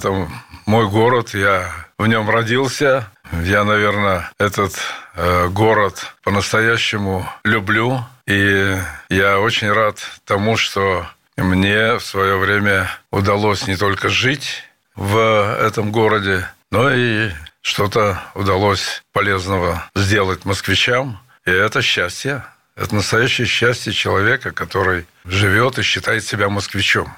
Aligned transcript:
Это 0.00 0.30
мой 0.64 0.88
город, 0.88 1.34
я 1.34 1.70
в 1.98 2.06
нем 2.06 2.30
родился. 2.30 3.10
Я, 3.44 3.64
наверное, 3.64 4.32
этот 4.38 4.72
э, 5.14 5.48
город 5.48 6.14
по-настоящему 6.22 7.28
люблю. 7.44 8.02
И 8.26 8.78
я 9.10 9.38
очень 9.40 9.70
рад 9.70 9.98
тому, 10.24 10.56
что 10.56 11.06
мне 11.36 11.98
в 11.98 12.00
свое 12.00 12.38
время 12.38 12.88
удалось 13.10 13.66
не 13.66 13.76
только 13.76 14.08
жить 14.08 14.64
в 14.96 15.18
этом 15.60 15.92
городе, 15.92 16.48
но 16.70 16.90
и 16.90 17.32
что-то 17.60 18.22
удалось 18.34 19.02
полезного 19.12 19.84
сделать 19.94 20.46
москвичам. 20.46 21.20
И 21.44 21.50
это 21.50 21.82
счастье. 21.82 22.42
Это 22.74 22.94
настоящее 22.94 23.46
счастье 23.46 23.92
человека, 23.92 24.52
который 24.52 25.06
живет 25.26 25.78
и 25.78 25.82
считает 25.82 26.24
себя 26.24 26.48
москвичом. 26.48 27.12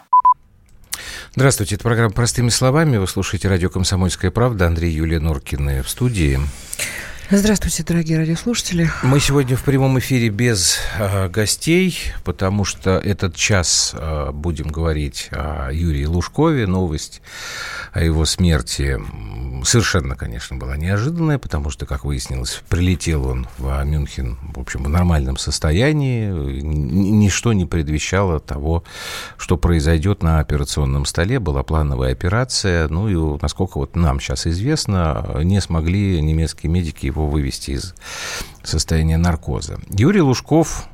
Здравствуйте, 1.34 1.76
это 1.76 1.84
программа 1.84 2.10
«Простыми 2.10 2.50
словами». 2.50 2.98
Вы 2.98 3.08
слушаете 3.08 3.48
радио 3.48 3.70
«Комсомольская 3.70 4.30
правда». 4.30 4.66
Андрей 4.66 4.92
Юлия 4.92 5.18
Норкины 5.18 5.82
в 5.82 5.88
студии. 5.88 6.38
Здравствуйте, 7.34 7.82
дорогие 7.82 8.18
радиослушатели. 8.18 8.90
Мы 9.02 9.18
сегодня 9.18 9.56
в 9.56 9.62
прямом 9.62 9.98
эфире 9.98 10.28
без 10.28 10.78
э, 10.98 11.30
гостей, 11.30 11.96
потому 12.24 12.66
что 12.66 12.98
этот 12.98 13.34
час 13.36 13.94
э, 13.94 14.30
будем 14.32 14.68
говорить 14.68 15.30
о 15.30 15.70
Юрии 15.72 16.04
Лужкове. 16.04 16.66
Новость 16.66 17.22
о 17.94 18.02
его 18.02 18.26
смерти 18.26 19.00
совершенно, 19.64 20.14
конечно, 20.14 20.56
была 20.56 20.76
неожиданная, 20.76 21.38
потому 21.38 21.70
что, 21.70 21.86
как 21.86 22.04
выяснилось, 22.04 22.62
прилетел 22.68 23.26
он 23.26 23.46
в 23.56 23.82
Мюнхен, 23.84 24.38
в 24.54 24.60
общем, 24.60 24.84
в 24.84 24.88
нормальном 24.88 25.38
состоянии. 25.38 26.28
Ничто 26.60 27.54
не 27.54 27.64
предвещало 27.64 28.40
того, 28.40 28.84
что 29.38 29.56
произойдет 29.56 30.22
на 30.22 30.40
операционном 30.40 31.06
столе. 31.06 31.38
Была 31.38 31.62
плановая 31.62 32.12
операция. 32.12 32.88
Ну 32.88 33.08
и, 33.08 33.38
насколько 33.40 33.78
вот 33.78 33.96
нам 33.96 34.20
сейчас 34.20 34.46
известно, 34.46 35.40
не 35.42 35.60
смогли 35.60 36.20
немецкие 36.20 36.70
медики 36.70 37.06
его 37.06 37.21
вывести 37.28 37.72
из 37.72 37.94
состояния 38.62 39.16
наркоза. 39.16 39.78
Юрий 39.90 40.20
Лужков 40.20 40.88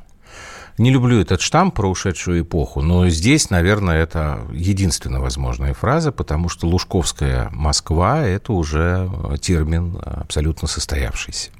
не 0.79 0.91
люблю 0.91 1.19
этот 1.19 1.41
штамп 1.41 1.75
про 1.75 1.89
ушедшую 1.89 2.41
эпоху, 2.41 2.81
но 2.81 3.09
здесь, 3.09 3.49
наверное, 3.49 4.01
это 4.01 4.47
единственная 4.53 5.19
возможная 5.19 5.73
фраза, 5.73 6.13
потому 6.13 6.47
что 6.47 6.67
Лужковская 6.67 7.49
Москва– 7.51 8.21
это 8.25 8.53
уже 8.53 9.09
термин 9.41 9.99
абсолютно 10.01 10.67
состоявшийся. 10.69 11.51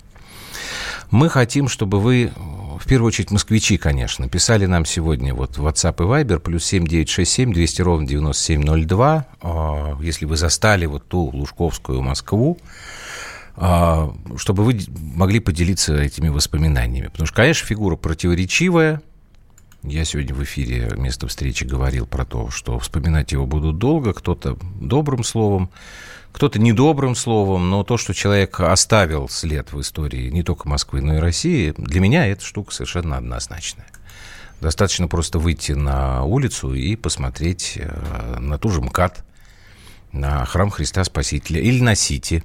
Мы 1.11 1.27
хотим, 1.29 1.67
чтобы 1.67 1.99
вы, 1.99 2.31
в 2.79 2.87
первую 2.87 3.07
очередь 3.07 3.31
москвичи, 3.31 3.77
конечно, 3.77 4.29
писали 4.29 4.67
нам 4.67 4.85
сегодня 4.85 5.33
вот 5.33 5.57
в 5.57 5.65
WhatsApp 5.65 5.95
и 5.97 6.23
Viber 6.23 6.39
плюс 6.39 6.63
7967 6.65 7.51
200 7.51 7.81
ровно 7.81 8.07
9702, 8.07 9.25
а, 9.41 9.97
если 10.01 10.25
вы 10.25 10.37
застали 10.37 10.85
вот 10.85 11.07
ту 11.07 11.31
Лужковскую 11.33 12.01
Москву, 12.01 12.59
чтобы 13.59 14.63
вы 14.63 14.79
могли 14.97 15.39
поделиться 15.39 15.95
этими 15.95 16.29
воспоминаниями. 16.29 17.07
Потому 17.07 17.27
что, 17.27 17.35
конечно, 17.35 17.67
фигура 17.67 17.97
противоречивая, 17.97 19.01
я 19.83 20.05
сегодня 20.05 20.33
в 20.33 20.43
эфире 20.43 20.91
место 20.95 21.27
встречи 21.27 21.63
говорил 21.63 22.05
про 22.05 22.25
то, 22.25 22.49
что 22.49 22.79
вспоминать 22.79 23.31
его 23.31 23.45
будут 23.45 23.77
долго, 23.77 24.13
кто-то 24.13 24.57
добрым 24.79 25.23
словом, 25.23 25.69
кто-то 26.31 26.59
недобрым 26.59 27.15
словом, 27.15 27.69
но 27.69 27.83
то, 27.83 27.97
что 27.97 28.13
человек 28.13 28.59
оставил 28.59 29.29
след 29.29 29.71
в 29.71 29.79
истории 29.79 30.29
не 30.29 30.43
только 30.43 30.67
Москвы, 30.67 31.01
но 31.01 31.15
и 31.15 31.19
России, 31.19 31.73
для 31.77 32.01
меня 32.01 32.27
эта 32.27 32.43
штука 32.43 32.73
совершенно 32.73 33.17
однозначная. 33.17 33.87
Достаточно 34.61 35.07
просто 35.07 35.39
выйти 35.39 35.71
на 35.71 36.23
улицу 36.23 36.73
и 36.73 36.95
посмотреть 36.97 37.77
э, 37.77 38.37
на 38.39 38.57
ту 38.57 38.69
же 38.69 38.81
МКАД, 38.81 39.23
на 40.11 40.43
храм 40.45 40.69
Христа 40.69 41.03
Спасителя 41.05 41.61
или 41.61 41.81
на 41.81 41.95
Сити. 41.95 42.43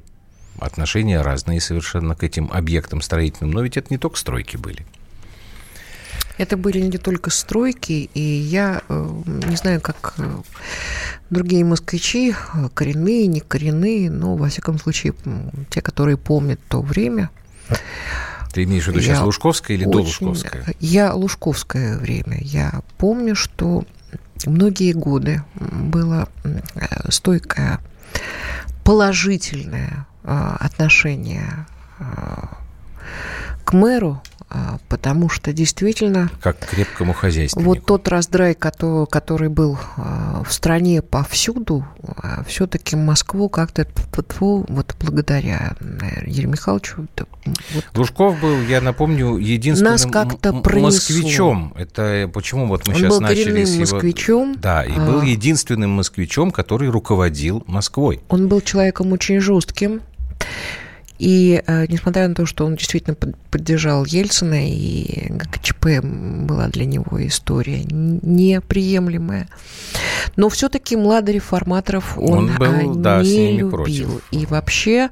Отношения 0.58 1.20
разные 1.20 1.60
совершенно 1.60 2.14
к 2.14 2.22
этим 2.22 2.50
объектам 2.52 3.00
строительным, 3.00 3.52
но 3.52 3.62
ведь 3.62 3.76
это 3.76 3.88
не 3.90 3.98
только 3.98 4.18
стройки 4.18 4.56
были. 4.56 4.86
Это 6.36 6.56
были 6.56 6.80
не 6.80 6.98
только 6.98 7.30
стройки, 7.30 8.10
и 8.12 8.20
я 8.20 8.82
э, 8.88 9.22
не 9.26 9.56
знаю, 9.56 9.80
как 9.80 10.14
э, 10.18 10.42
другие 11.30 11.64
москвичи, 11.64 12.32
э, 12.32 12.68
коренные, 12.74 13.28
не 13.28 13.40
коренные, 13.40 14.10
но, 14.10 14.34
во 14.34 14.48
всяком 14.48 14.80
случае, 14.80 15.14
те, 15.70 15.80
которые 15.80 16.16
помнят 16.16 16.58
то 16.68 16.82
время. 16.82 17.30
Ты 18.52 18.64
имеешь 18.64 18.84
в 18.84 18.88
виду 18.88 19.00
сейчас 19.00 19.22
Лужковское 19.22 19.76
или 19.76 19.84
очень, 19.84 20.26
Лужковское? 20.26 20.64
Я 20.80 21.14
Лужковское 21.14 21.98
время. 21.98 22.38
Я 22.40 22.82
помню, 22.98 23.36
что 23.36 23.84
многие 24.44 24.92
годы 24.92 25.42
было 25.54 26.28
стойкое 27.10 27.78
положительное 28.82 30.06
отношение 30.24 31.66
к 33.64 33.72
мэру 33.72 34.20
а, 34.54 34.78
потому 34.88 35.28
что 35.28 35.52
действительно... 35.52 36.30
Как 36.40 36.60
к 36.60 36.66
крепкому 36.66 37.12
хозяйству. 37.12 37.60
Вот 37.60 37.84
тот 37.84 38.06
раздрай, 38.06 38.54
который, 38.54 39.06
который 39.06 39.48
был 39.48 39.76
а, 39.96 40.44
в 40.44 40.52
стране 40.52 41.02
повсюду, 41.02 41.84
а, 42.18 42.44
все-таки 42.44 42.94
Москву 42.94 43.48
как-то 43.48 43.84
вот 44.68 44.94
благодаря 45.00 45.74
Юрию 46.24 46.50
Михайловичу... 46.50 47.06
Вот, 47.74 47.84
Лужков 47.94 48.40
был, 48.40 48.60
я 48.62 48.80
напомню, 48.80 49.38
единственным 49.38 49.92
нас 49.92 50.06
как-то 50.06 50.52
москвичом. 50.52 51.74
Это 51.76 52.30
почему 52.32 52.68
вот 52.68 52.86
мы 52.86 52.94
Он 52.94 53.00
сейчас 53.00 53.14
был 53.14 53.20
начали 53.22 53.64
с 53.64 53.72
его... 53.72 53.80
москвичом. 53.80 54.56
Да, 54.60 54.84
и 54.84 54.92
был 54.92 55.22
единственным 55.22 55.90
москвичом, 55.90 56.52
который 56.52 56.88
руководил 56.90 57.64
Москвой. 57.66 58.22
Он 58.28 58.46
был 58.46 58.60
человеком 58.60 59.12
очень 59.12 59.40
жестким, 59.40 60.00
и 61.18 61.62
э, 61.64 61.86
несмотря 61.88 62.26
на 62.26 62.34
то, 62.34 62.44
что 62.44 62.66
он 62.66 62.74
действительно 62.74 63.16
поддержал 63.50 64.04
Ельцина, 64.04 64.68
и 64.68 65.28
ГКЧП 65.30 66.02
была 66.02 66.66
для 66.68 66.86
него 66.86 67.24
история 67.24 67.84
неприемлемая, 67.84 69.48
но 70.36 70.48
все-таки 70.48 70.96
младореформаторов 70.96 72.18
он, 72.18 72.50
он 72.50 72.56
был, 72.56 72.94
да, 72.96 73.22
не 73.22 73.58
любил. 73.58 73.70
Против. 73.70 74.22
И 74.32 74.44
вообще 74.46 75.10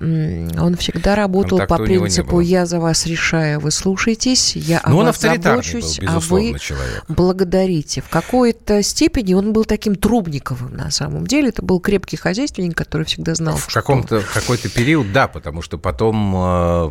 он 0.00 0.76
всегда 0.78 1.14
работал 1.14 1.58
Контакта 1.58 1.76
по 1.76 1.84
принципу 1.84 2.40
«я 2.40 2.64
за 2.64 2.80
вас 2.80 3.04
решаю, 3.06 3.60
вы 3.60 3.70
слушаетесь, 3.70 4.56
я 4.56 4.78
о 4.78 4.88
Но 4.90 5.02
вас 5.02 5.20
забочусь, 5.20 5.98
был, 5.98 6.08
а 6.08 6.20
вы 6.20 6.58
человек. 6.58 7.04
благодарите». 7.08 8.00
В 8.00 8.08
какой-то 8.08 8.82
степени 8.82 9.34
он 9.34 9.52
был 9.52 9.66
таким 9.66 9.96
Трубниковым 9.96 10.74
на 10.74 10.90
самом 10.90 11.26
деле. 11.26 11.50
Это 11.50 11.62
был 11.62 11.80
крепкий 11.80 12.16
хозяйственник, 12.16 12.74
который 12.76 13.04
всегда 13.04 13.34
знал, 13.34 13.56
В 13.56 13.72
каком-то 13.72 14.22
какой-то 14.32 14.70
период, 14.70 15.12
да, 15.12 15.28
потому 15.28 15.60
что 15.60 15.76
потом 15.76 16.34
э, 16.34 16.90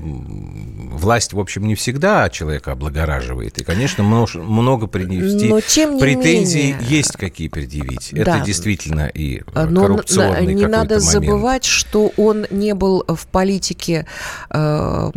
власть, 0.96 1.34
в 1.34 1.40
общем, 1.40 1.66
не 1.66 1.74
всегда 1.74 2.30
человека 2.30 2.74
облагораживает. 2.74 3.58
И, 3.58 3.64
конечно, 3.64 4.04
много, 4.04 4.38
много 4.38 4.86
принести 4.86 5.48
Но, 5.50 5.62
тем 5.62 5.96
не 5.96 6.00
претензий 6.02 6.74
менее... 6.74 6.88
есть 6.88 7.18
какие 7.18 7.48
предъявить. 7.48 8.10
Да. 8.12 8.22
Это 8.22 8.46
действительно 8.46 9.08
и 9.08 9.40
коррупционный 9.40 10.46
Но 10.46 10.52
не 10.52 10.68
надо 10.68 10.96
момент. 10.96 11.04
забывать, 11.04 11.66
что 11.66 12.12
он 12.16 12.46
не 12.52 12.76
был 12.76 12.99
в 13.08 13.28
политике 13.28 14.06
э, 14.50 15.12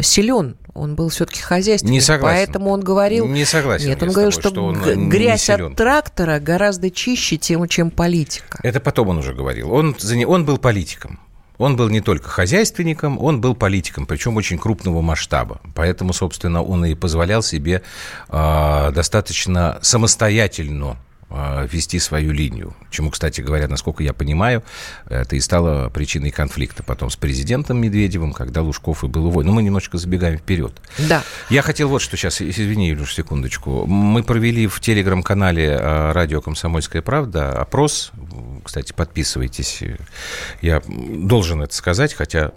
силен. 0.00 0.56
Он 0.74 0.94
был 0.94 1.08
все-таки 1.08 1.42
хозяйственник. 1.42 1.92
Не 1.92 2.00
согласен. 2.00 2.36
Поэтому 2.36 2.70
он 2.70 2.80
говорил... 2.80 3.26
Не 3.26 3.44
согласен. 3.44 3.88
Нет, 3.88 4.02
он 4.02 4.10
говорил, 4.10 4.30
тобой, 4.30 4.42
что, 4.42 4.50
что 4.50 4.64
он 4.64 5.08
грязь 5.08 5.50
от 5.50 5.76
трактора 5.76 6.38
гораздо 6.38 6.90
чище, 6.90 7.36
тем, 7.36 7.66
чем 7.68 7.90
политика. 7.90 8.60
Это 8.62 8.80
потом 8.80 9.08
он 9.08 9.18
уже 9.18 9.34
говорил. 9.34 9.72
Он, 9.72 9.96
он 10.26 10.44
был 10.44 10.58
политиком. 10.58 11.20
Он 11.60 11.76
был 11.76 11.90
не 11.90 12.00
только 12.00 12.30
хозяйственником, 12.30 13.22
он 13.22 13.42
был 13.42 13.54
политиком, 13.54 14.06
причем 14.06 14.34
очень 14.38 14.56
крупного 14.56 15.02
масштаба. 15.02 15.60
Поэтому, 15.74 16.14
собственно, 16.14 16.62
он 16.62 16.86
и 16.86 16.94
позволял 16.94 17.42
себе 17.42 17.82
э, 18.30 18.92
достаточно 18.94 19.78
самостоятельно 19.82 20.96
вести 21.30 21.98
свою 21.98 22.32
линию. 22.32 22.74
Чему, 22.90 23.10
кстати 23.10 23.40
говоря, 23.40 23.68
насколько 23.68 24.02
я 24.02 24.12
понимаю, 24.12 24.64
это 25.08 25.36
и 25.36 25.40
стало 25.40 25.88
причиной 25.88 26.30
конфликта 26.30 26.82
потом 26.82 27.10
с 27.10 27.16
президентом 27.16 27.80
Медведевым, 27.80 28.32
когда 28.32 28.62
Лужков 28.62 29.04
и 29.04 29.06
был 29.06 29.28
его. 29.28 29.42
Но 29.42 29.52
мы 29.52 29.62
немножечко 29.62 29.98
забегаем 29.98 30.38
вперед. 30.38 30.72
Да. 30.98 31.22
Я 31.48 31.62
хотел 31.62 31.88
вот 31.88 32.02
что 32.02 32.16
сейчас, 32.16 32.40
извини, 32.42 32.88
Юлюш, 32.88 33.14
секундочку. 33.14 33.86
Мы 33.86 34.22
провели 34.22 34.66
в 34.66 34.80
телеграм-канале 34.80 35.76
а, 35.78 36.12
радио 36.12 36.40
«Комсомольская 36.40 37.02
правда» 37.02 37.52
опрос. 37.52 38.12
Кстати, 38.64 38.92
подписывайтесь. 38.92 39.82
Я 40.62 40.82
должен 40.86 41.62
это 41.62 41.74
сказать, 41.74 42.14
хотя 42.14 42.52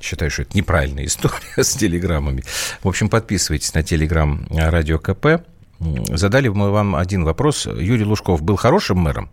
считаю, 0.00 0.30
что 0.30 0.42
это 0.42 0.56
неправильная 0.56 1.04
история 1.06 1.62
с 1.64 1.72
телеграммами. 1.72 2.44
В 2.82 2.88
общем, 2.88 3.08
подписывайтесь 3.08 3.74
на 3.74 3.82
телеграм 3.82 4.46
радио 4.50 4.98
КП 4.98 5.44
задали 5.80 6.48
мы 6.48 6.70
вам 6.70 6.96
один 6.96 7.24
вопрос. 7.24 7.66
Юрий 7.66 8.04
Лужков 8.04 8.42
был 8.42 8.56
хорошим 8.56 8.98
мэром? 8.98 9.30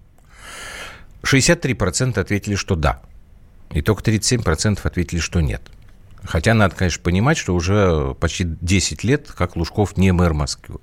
63% 1.24 2.20
ответили, 2.20 2.56
что 2.56 2.76
да. 2.76 3.02
И 3.72 3.82
только 3.82 4.04
37% 4.04 4.80
ответили, 4.84 5.20
что 5.20 5.42
нет. 5.42 5.62
Хотя 6.24 6.54
надо, 6.54 6.76
конечно, 6.76 7.02
понимать, 7.02 7.38
что 7.38 7.56
уже 7.56 8.16
почти 8.20 8.44
10 8.44 9.04
лет, 9.04 9.32
как 9.32 9.56
Лужков 9.56 9.98
не 9.98 10.12
мэр 10.12 10.34
Москвы. 10.34 10.80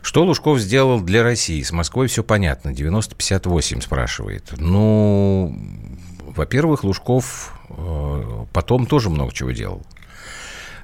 Что 0.00 0.24
Лужков 0.24 0.58
сделал 0.58 1.00
для 1.00 1.22
России? 1.22 1.62
С 1.62 1.70
Москвой 1.70 2.08
все 2.08 2.24
понятно. 2.24 2.70
90-58 2.70 3.82
спрашивает. 3.82 4.52
Ну, 4.56 5.56
во-первых, 6.34 6.82
Лужков 6.82 7.54
э, 7.68 8.44
потом 8.52 8.86
тоже 8.86 9.10
много 9.10 9.32
чего 9.32 9.52
делал. 9.52 9.82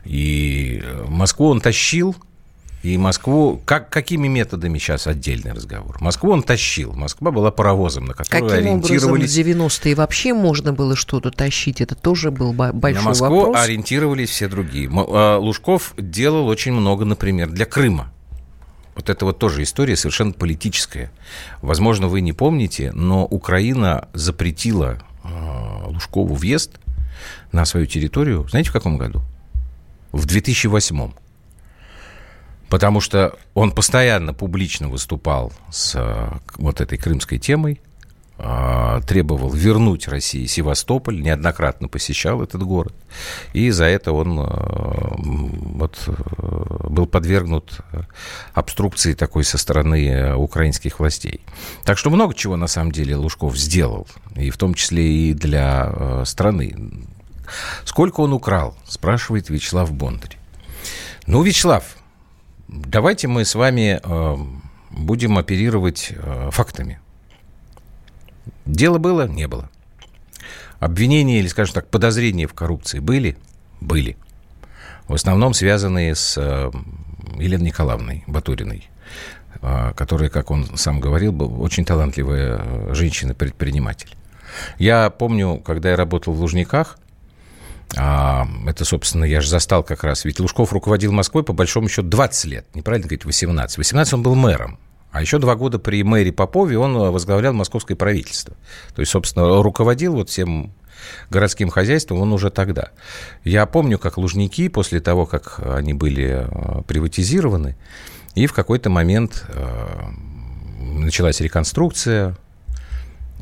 И 0.04 0.82
Москву 1.08 1.48
он 1.48 1.60
тащил, 1.60 2.16
и 2.82 2.96
Москву... 2.96 3.60
Как, 3.64 3.90
какими 3.90 4.28
методами 4.28 4.78
сейчас 4.78 5.06
отдельный 5.06 5.52
разговор? 5.52 5.96
Москву 6.00 6.30
он 6.30 6.42
тащил. 6.42 6.92
Москва 6.92 7.32
была 7.32 7.50
паровозом, 7.50 8.06
на 8.06 8.14
который 8.14 8.40
Каким 8.40 8.56
ориентировались... 8.56 9.36
образом 9.36 9.54
в 9.54 9.66
90-е 9.66 9.94
вообще 9.96 10.32
можно 10.32 10.72
было 10.72 10.94
что-то 10.94 11.30
тащить? 11.30 11.80
Это 11.80 11.96
тоже 11.96 12.30
был 12.30 12.52
большой 12.52 13.02
на 13.02 13.08
Москву 13.08 13.40
вопрос. 13.40 13.64
ориентировались 13.64 14.30
все 14.30 14.48
другие. 14.48 14.88
А, 14.92 15.38
Лужков 15.38 15.94
делал 15.96 16.46
очень 16.46 16.72
много, 16.72 17.04
например, 17.04 17.50
для 17.50 17.66
Крыма. 17.66 18.12
Вот 18.94 19.10
это 19.10 19.24
вот 19.24 19.38
тоже 19.38 19.62
история 19.64 19.96
совершенно 19.96 20.32
политическая. 20.32 21.10
Возможно, 21.62 22.08
вы 22.08 22.20
не 22.20 22.32
помните, 22.32 22.92
но 22.94 23.24
Украина 23.24 24.08
запретила 24.12 24.98
э, 25.22 25.86
Лужкову 25.86 26.34
въезд 26.34 26.80
на 27.52 27.64
свою 27.64 27.86
территорию, 27.86 28.46
знаете, 28.48 28.70
в 28.70 28.72
каком 28.72 28.98
году? 28.98 29.22
В 30.10 30.26
2008 30.26 31.12
потому 32.68 33.00
что 33.00 33.36
он 33.54 33.72
постоянно 33.72 34.34
публично 34.34 34.88
выступал 34.88 35.52
с 35.70 35.94
э, 35.94 36.30
вот 36.56 36.80
этой 36.80 36.98
крымской 36.98 37.38
темой, 37.38 37.80
э, 38.38 39.00
требовал 39.06 39.50
вернуть 39.50 40.08
России 40.08 40.46
Севастополь, 40.46 41.20
неоднократно 41.20 41.88
посещал 41.88 42.42
этот 42.42 42.62
город, 42.62 42.94
и 43.52 43.70
за 43.70 43.84
это 43.86 44.12
он 44.12 44.38
э, 44.38 44.44
вот, 45.18 45.98
был 46.90 47.06
подвергнут 47.06 47.80
обструкции 48.52 49.14
такой 49.14 49.44
со 49.44 49.58
стороны 49.58 50.34
украинских 50.34 51.00
властей. 51.00 51.40
Так 51.84 51.98
что 51.98 52.10
много 52.10 52.34
чего 52.34 52.56
на 52.56 52.66
самом 52.66 52.92
деле 52.92 53.16
Лужков 53.16 53.56
сделал, 53.56 54.06
и 54.36 54.50
в 54.50 54.56
том 54.56 54.74
числе 54.74 55.30
и 55.30 55.34
для 55.34 56.24
страны. 56.24 56.76
Сколько 57.84 58.20
он 58.20 58.34
украл, 58.34 58.76
спрашивает 58.86 59.48
Вячеслав 59.48 59.90
Бондарь. 59.90 60.36
Ну, 61.26 61.42
Вячеслав, 61.42 61.97
Давайте 62.68 63.28
мы 63.28 63.46
с 63.46 63.54
вами 63.54 63.98
э, 64.02 64.36
будем 64.90 65.38
оперировать 65.38 66.12
э, 66.14 66.50
фактами. 66.52 67.00
Дело 68.66 68.98
было? 68.98 69.26
Не 69.26 69.48
было. 69.48 69.70
Обвинения 70.78 71.40
или, 71.40 71.48
скажем 71.48 71.74
так, 71.74 71.88
подозрения 71.88 72.46
в 72.46 72.52
коррупции 72.52 72.98
были? 72.98 73.38
Были. 73.80 74.18
В 75.06 75.14
основном 75.14 75.54
связанные 75.54 76.14
с 76.14 76.36
э, 76.36 76.70
Еленой 77.38 77.68
Николаевной 77.68 78.24
Батуриной, 78.26 78.88
которая, 79.60 80.28
как 80.28 80.50
он 80.50 80.76
сам 80.76 81.00
говорил, 81.00 81.32
был 81.32 81.62
очень 81.62 81.84
талантливая 81.84 82.94
женщина-предприниматель. 82.94 84.14
Я 84.78 85.10
помню, 85.10 85.56
когда 85.64 85.90
я 85.90 85.96
работал 85.96 86.34
в 86.34 86.40
Лужниках, 86.40 86.98
а, 87.96 88.46
это, 88.66 88.84
собственно, 88.84 89.24
я 89.24 89.40
же 89.40 89.48
застал 89.48 89.82
как 89.82 90.04
раз. 90.04 90.24
Ведь 90.24 90.40
Лужков 90.40 90.72
руководил 90.72 91.12
Москвой, 91.12 91.42
по 91.42 91.52
большому 91.52 91.88
счету, 91.88 92.08
20 92.08 92.44
лет. 92.46 92.66
Неправильно 92.74 93.08
говорить, 93.08 93.24
18. 93.24 93.78
18 93.78 94.14
он 94.14 94.22
был 94.22 94.34
мэром. 94.34 94.78
А 95.10 95.22
еще 95.22 95.38
два 95.38 95.56
года 95.56 95.78
при 95.78 96.02
мэре 96.02 96.32
Попове 96.32 96.78
он 96.78 96.94
возглавлял 96.94 97.54
московское 97.54 97.96
правительство. 97.96 98.54
То 98.94 99.00
есть, 99.00 99.10
собственно, 99.10 99.62
руководил 99.62 100.14
вот 100.14 100.28
всем 100.28 100.74
городским 101.30 101.70
хозяйством 101.70 102.20
он 102.20 102.32
уже 102.32 102.50
тогда. 102.50 102.90
Я 103.44 103.64
помню, 103.66 103.98
как 103.98 104.18
Лужники, 104.18 104.68
после 104.68 105.00
того, 105.00 105.26
как 105.26 105.60
они 105.64 105.94
были 105.94 106.46
э, 106.46 106.82
приватизированы, 106.82 107.76
и 108.34 108.46
в 108.46 108.52
какой-то 108.52 108.90
момент 108.90 109.46
э, 109.48 109.98
началась 110.78 111.40
реконструкция, 111.40 112.36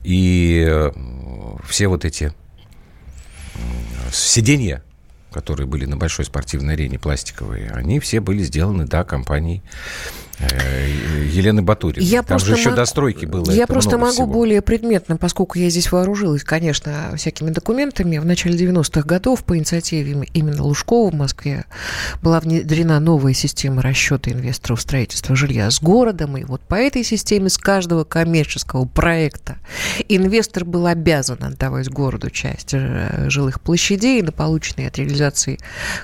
и 0.04 0.64
э, 0.68 0.92
все 1.66 1.88
вот 1.88 2.04
эти 2.04 2.32
сиденья, 4.12 4.82
которые 5.32 5.66
были 5.66 5.84
на 5.84 5.96
большой 5.96 6.24
спортивной 6.24 6.74
арене 6.74 6.98
пластиковые, 6.98 7.70
они 7.70 8.00
все 8.00 8.20
были 8.20 8.42
сделаны, 8.42 8.86
да, 8.86 9.04
компанией 9.04 9.62
Елены 10.38 11.62
Батуриной. 11.62 12.06
Я 12.06 12.22
Там 12.22 12.38
же 12.38 12.52
еще 12.52 12.70
могу, 12.70 12.76
достройки 12.76 13.26
было. 13.26 13.50
Я 13.50 13.66
просто 13.66 13.98
могу 13.98 14.12
всего. 14.12 14.26
более 14.26 14.62
предметно, 14.62 15.16
поскольку 15.16 15.58
я 15.58 15.70
здесь 15.70 15.90
вооружилась, 15.90 16.44
конечно, 16.44 17.12
всякими 17.16 17.50
документами. 17.50 18.18
В 18.18 18.26
начале 18.26 18.56
90-х 18.56 19.02
годов 19.02 19.44
по 19.44 19.56
инициативе 19.56 20.26
именно 20.34 20.62
Лужкова 20.62 21.10
в 21.10 21.14
Москве 21.14 21.64
была 22.22 22.40
внедрена 22.40 23.00
новая 23.00 23.32
система 23.32 23.82
расчета 23.82 24.30
инвесторов 24.30 24.80
строительства 24.80 25.36
жилья 25.36 25.70
с 25.70 25.80
городом. 25.80 26.36
И 26.36 26.44
вот 26.44 26.60
по 26.62 26.74
этой 26.74 27.02
системе 27.02 27.48
с 27.48 27.56
каждого 27.56 28.04
коммерческого 28.04 28.84
проекта 28.84 29.56
инвестор 30.08 30.64
был 30.64 30.86
обязан 30.86 31.42
отдавать 31.42 31.88
городу 31.88 32.30
часть 32.30 32.70
э, 32.72 33.28
жилых 33.30 33.60
площадей 33.60 34.20
на 34.22 34.32
полученные 34.32 34.88
от 34.88 34.98
реализации 34.98 35.58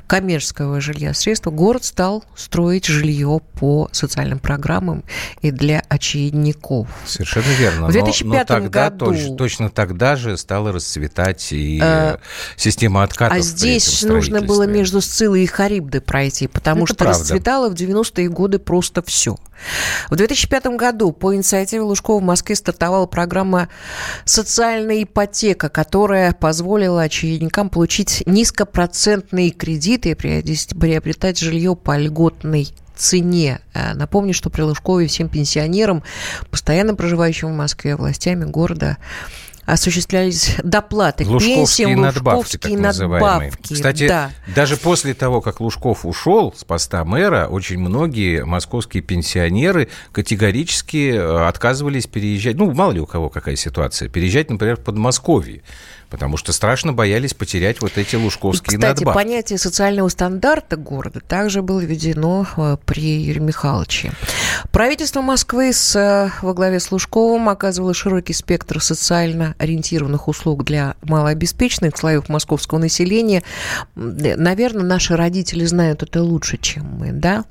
коммерческого 0.06 0.80
жилья 0.80 1.12
средства. 1.12 1.50
Город 1.50 1.84
стал 1.84 2.24
строить 2.34 2.86
жилье 2.86 3.40
по 3.54 3.88
социальному 3.92 4.21
социальным 4.22 4.38
программам 4.38 5.02
и 5.40 5.50
для 5.50 5.82
очередников. 5.88 6.86
Совершенно 7.04 7.50
верно. 7.58 7.88
В 7.88 7.92
2005 7.92 8.24
но, 8.24 8.38
но 8.38 8.44
тогда 8.44 8.90
году... 8.90 9.06
Точ, 9.06 9.36
точно 9.36 9.68
тогда 9.68 10.16
же 10.16 10.36
стала 10.36 10.72
расцветать 10.72 11.52
и 11.52 11.80
э, 11.82 12.16
система 12.56 13.02
откатов. 13.02 13.36
А 13.36 13.40
здесь 13.40 14.02
нужно 14.02 14.42
было 14.42 14.64
между 14.64 15.00
Сцилой 15.00 15.42
и 15.42 15.46
Харибдой 15.46 16.00
пройти, 16.00 16.46
потому 16.46 16.84
Это 16.84 16.94
что 16.94 17.04
правда. 17.04 17.20
расцветало 17.20 17.68
в 17.68 17.74
90-е 17.74 18.28
годы 18.28 18.58
просто 18.58 19.02
все. 19.02 19.36
В 20.10 20.16
2005 20.16 20.66
году 20.76 21.12
по 21.12 21.34
инициативе 21.34 21.82
Лужкова 21.82 22.20
в 22.20 22.24
Москве 22.24 22.56
стартовала 22.56 23.06
программа 23.06 23.68
«Социальная 24.24 25.04
ипотека», 25.04 25.68
которая 25.68 26.32
позволила 26.32 27.02
очередникам 27.02 27.70
получить 27.70 28.22
низкопроцентные 28.26 29.50
кредиты 29.50 30.10
и 30.10 30.14
приобретать 30.14 31.38
жилье 31.38 31.76
по 31.76 31.96
льготной 31.96 32.72
цене. 32.96 33.60
Э, 33.74 33.94
напомню, 33.94 34.34
что 34.34 34.50
при 34.50 34.62
Лужкове 34.62 35.06
всем 35.06 35.28
пенсионерам, 35.28 36.02
постоянно 36.50 36.94
проживающим 36.94 37.48
в 37.52 37.56
Москве, 37.56 37.96
властями 37.96 38.44
города 38.44 38.98
осуществлялись 39.64 40.56
доплаты 40.62 41.24
Лужковские 41.24 41.56
пенсиям, 41.56 42.00
надбавки, 42.00 42.56
так 42.56 42.72
надбавки. 42.72 43.74
Кстати, 43.74 44.08
да. 44.08 44.30
даже 44.54 44.76
после 44.76 45.14
того, 45.14 45.40
как 45.40 45.60
Лужков 45.60 46.04
ушел 46.04 46.52
с 46.56 46.64
поста 46.64 47.04
мэра, 47.04 47.46
очень 47.48 47.78
многие 47.78 48.44
московские 48.44 49.02
пенсионеры 49.02 49.88
категорически 50.10 51.12
э, 51.12 51.46
отказывались 51.46 52.06
переезжать, 52.06 52.56
ну, 52.56 52.72
мало 52.72 52.92
ли 52.92 53.00
у 53.00 53.06
кого 53.06 53.28
какая 53.28 53.56
ситуация, 53.56 54.08
переезжать, 54.08 54.50
например, 54.50 54.76
в 54.76 54.80
Подмосковье 54.80 55.62
потому 56.12 56.36
что 56.36 56.52
страшно 56.52 56.92
боялись 56.92 57.32
потерять 57.32 57.80
вот 57.80 57.96
эти 57.96 58.16
лужковские 58.16 58.74
И, 58.74 58.76
кстати, 58.76 58.98
надбавки. 58.98 59.16
понятие 59.16 59.58
социального 59.58 60.08
стандарта 60.10 60.76
города 60.76 61.20
также 61.20 61.62
было 61.62 61.80
введено 61.80 62.46
э, 62.54 62.76
при 62.84 63.22
Юрии 63.22 63.40
Михайловиче. 63.40 64.12
Правительство 64.72 65.22
Москвы 65.22 65.72
с, 65.72 65.96
э, 65.96 66.30
во 66.42 66.52
главе 66.52 66.80
с 66.80 66.92
Лужковым 66.92 67.48
оказывало 67.48 67.94
широкий 67.94 68.34
спектр 68.34 68.82
социально 68.82 69.54
ориентированных 69.56 70.28
услуг 70.28 70.64
для 70.64 70.96
малообеспеченных 71.00 71.96
слоев 71.96 72.28
московского 72.28 72.78
населения. 72.78 73.42
Наверное, 73.94 74.84
наши 74.84 75.16
родители 75.16 75.64
знают 75.64 76.02
это 76.02 76.22
лучше, 76.22 76.58
чем 76.58 76.84
мы, 76.98 77.12
да? 77.12 77.46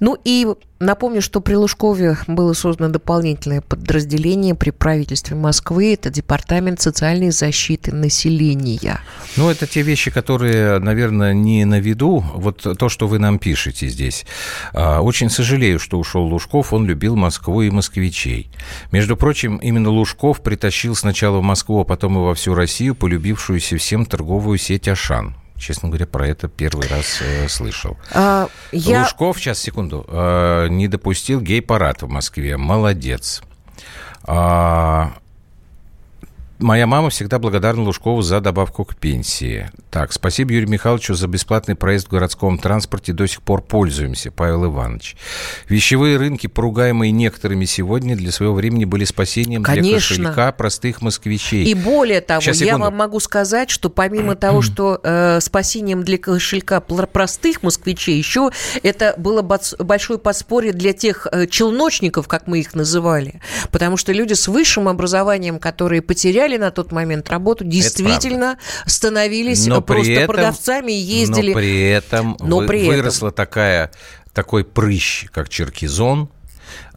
Ну 0.00 0.18
и 0.24 0.48
Напомню, 0.82 1.22
что 1.22 1.40
при 1.40 1.54
Лужкове 1.54 2.18
было 2.26 2.54
создано 2.54 2.92
дополнительное 2.92 3.60
подразделение 3.60 4.56
при 4.56 4.70
правительстве 4.70 5.36
Москвы. 5.36 5.94
Это 5.94 6.10
Департамент 6.10 6.80
социальной 6.80 7.30
защиты 7.30 7.91
населения. 7.92 9.00
Ну, 9.36 9.48
это 9.48 9.66
те 9.66 9.82
вещи, 9.82 10.10
которые, 10.10 10.78
наверное, 10.78 11.32
не 11.32 11.64
на 11.64 11.80
виду. 11.80 12.24
Вот 12.34 12.66
то, 12.78 12.88
что 12.88 13.06
вы 13.06 13.18
нам 13.18 13.38
пишете 13.38 13.88
здесь. 13.88 14.26
А, 14.72 15.00
очень 15.00 15.30
сожалею, 15.30 15.78
что 15.78 15.98
ушел 15.98 16.24
Лужков. 16.24 16.72
Он 16.72 16.86
любил 16.86 17.16
Москву 17.16 17.62
и 17.62 17.70
москвичей. 17.70 18.50
Между 18.90 19.16
прочим, 19.16 19.56
именно 19.56 19.90
Лужков 19.90 20.42
притащил 20.42 20.94
сначала 20.94 21.38
в 21.38 21.42
Москву, 21.42 21.80
а 21.80 21.84
потом 21.84 22.16
и 22.16 22.20
во 22.20 22.34
всю 22.34 22.54
Россию 22.54 22.94
полюбившуюся 22.94 23.76
всем 23.76 24.06
торговую 24.06 24.58
сеть 24.58 24.88
«Ашан». 24.88 25.36
Честно 25.56 25.88
говоря, 25.88 26.06
про 26.06 26.26
это 26.26 26.48
первый 26.48 26.88
раз 26.88 27.20
э, 27.20 27.46
слышал. 27.48 27.96
А, 28.10 28.48
я... 28.72 29.02
Лужков, 29.02 29.38
сейчас, 29.38 29.60
секунду, 29.60 30.04
э, 30.08 30.66
не 30.70 30.88
допустил 30.88 31.40
гей-парад 31.40 32.02
в 32.02 32.08
Москве. 32.08 32.56
Молодец. 32.56 33.42
А, 34.24 35.12
Моя 36.62 36.86
мама 36.86 37.10
всегда 37.10 37.40
благодарна 37.40 37.82
Лужкову 37.82 38.22
за 38.22 38.40
добавку 38.40 38.84
к 38.84 38.94
пенсии. 38.94 39.68
Так, 39.90 40.12
спасибо 40.12 40.52
Юрию 40.52 40.70
Михайловичу 40.70 41.14
за 41.14 41.26
бесплатный 41.26 41.74
проезд 41.74 42.06
в 42.06 42.10
городском 42.10 42.56
транспорте. 42.56 43.12
До 43.12 43.26
сих 43.26 43.42
пор 43.42 43.62
пользуемся, 43.62 44.30
Павел 44.30 44.66
Иванович. 44.66 45.16
Вещевые 45.68 46.18
рынки, 46.18 46.46
поругаемые 46.46 47.10
некоторыми 47.10 47.64
сегодня, 47.64 48.16
для 48.16 48.30
своего 48.30 48.54
времени 48.54 48.84
были 48.84 49.04
спасением 49.04 49.64
Конечно. 49.64 49.90
для 49.90 49.96
кошелька 49.96 50.52
простых 50.52 51.02
москвичей. 51.02 51.64
И 51.64 51.74
более 51.74 52.20
того, 52.20 52.40
Сейчас, 52.40 52.60
я 52.60 52.78
вам 52.78 52.96
могу 52.96 53.18
сказать, 53.18 53.68
что 53.68 53.90
помимо 53.90 54.36
того, 54.36 54.62
что 54.62 55.00
э, 55.02 55.40
спасением 55.40 56.04
для 56.04 56.16
кошелька 56.16 56.80
простых 56.80 57.64
москвичей, 57.64 58.16
еще 58.16 58.52
это 58.84 59.14
было 59.18 59.42
большое 59.42 60.20
подспорье 60.20 60.72
для 60.72 60.92
тех 60.92 61.26
э, 61.32 61.48
челночников, 61.48 62.28
как 62.28 62.46
мы 62.46 62.60
их 62.60 62.74
называли. 62.74 63.40
Потому 63.72 63.96
что 63.96 64.12
люди 64.12 64.34
с 64.34 64.46
высшим 64.46 64.88
образованием, 64.88 65.58
которые 65.58 66.02
потеряли 66.02 66.51
на 66.58 66.70
тот 66.70 66.92
момент 66.92 67.28
работу, 67.30 67.64
действительно 67.64 68.58
становились 68.86 69.66
Но 69.66 69.80
просто 69.80 70.12
этом- 70.12 70.34
продавцами 70.34 70.92
и 70.92 70.96
ездили. 71.00 71.52
Но 71.52 71.58
при 71.58 71.88
этом 71.90 72.36
Но 72.40 72.58
вы- 72.58 72.66
при 72.66 72.82
этом. 72.82 72.96
выросла 72.96 73.30
такая, 73.30 73.90
такой 74.32 74.64
прыщ, 74.64 75.26
как 75.32 75.48
черкизон. 75.48 76.28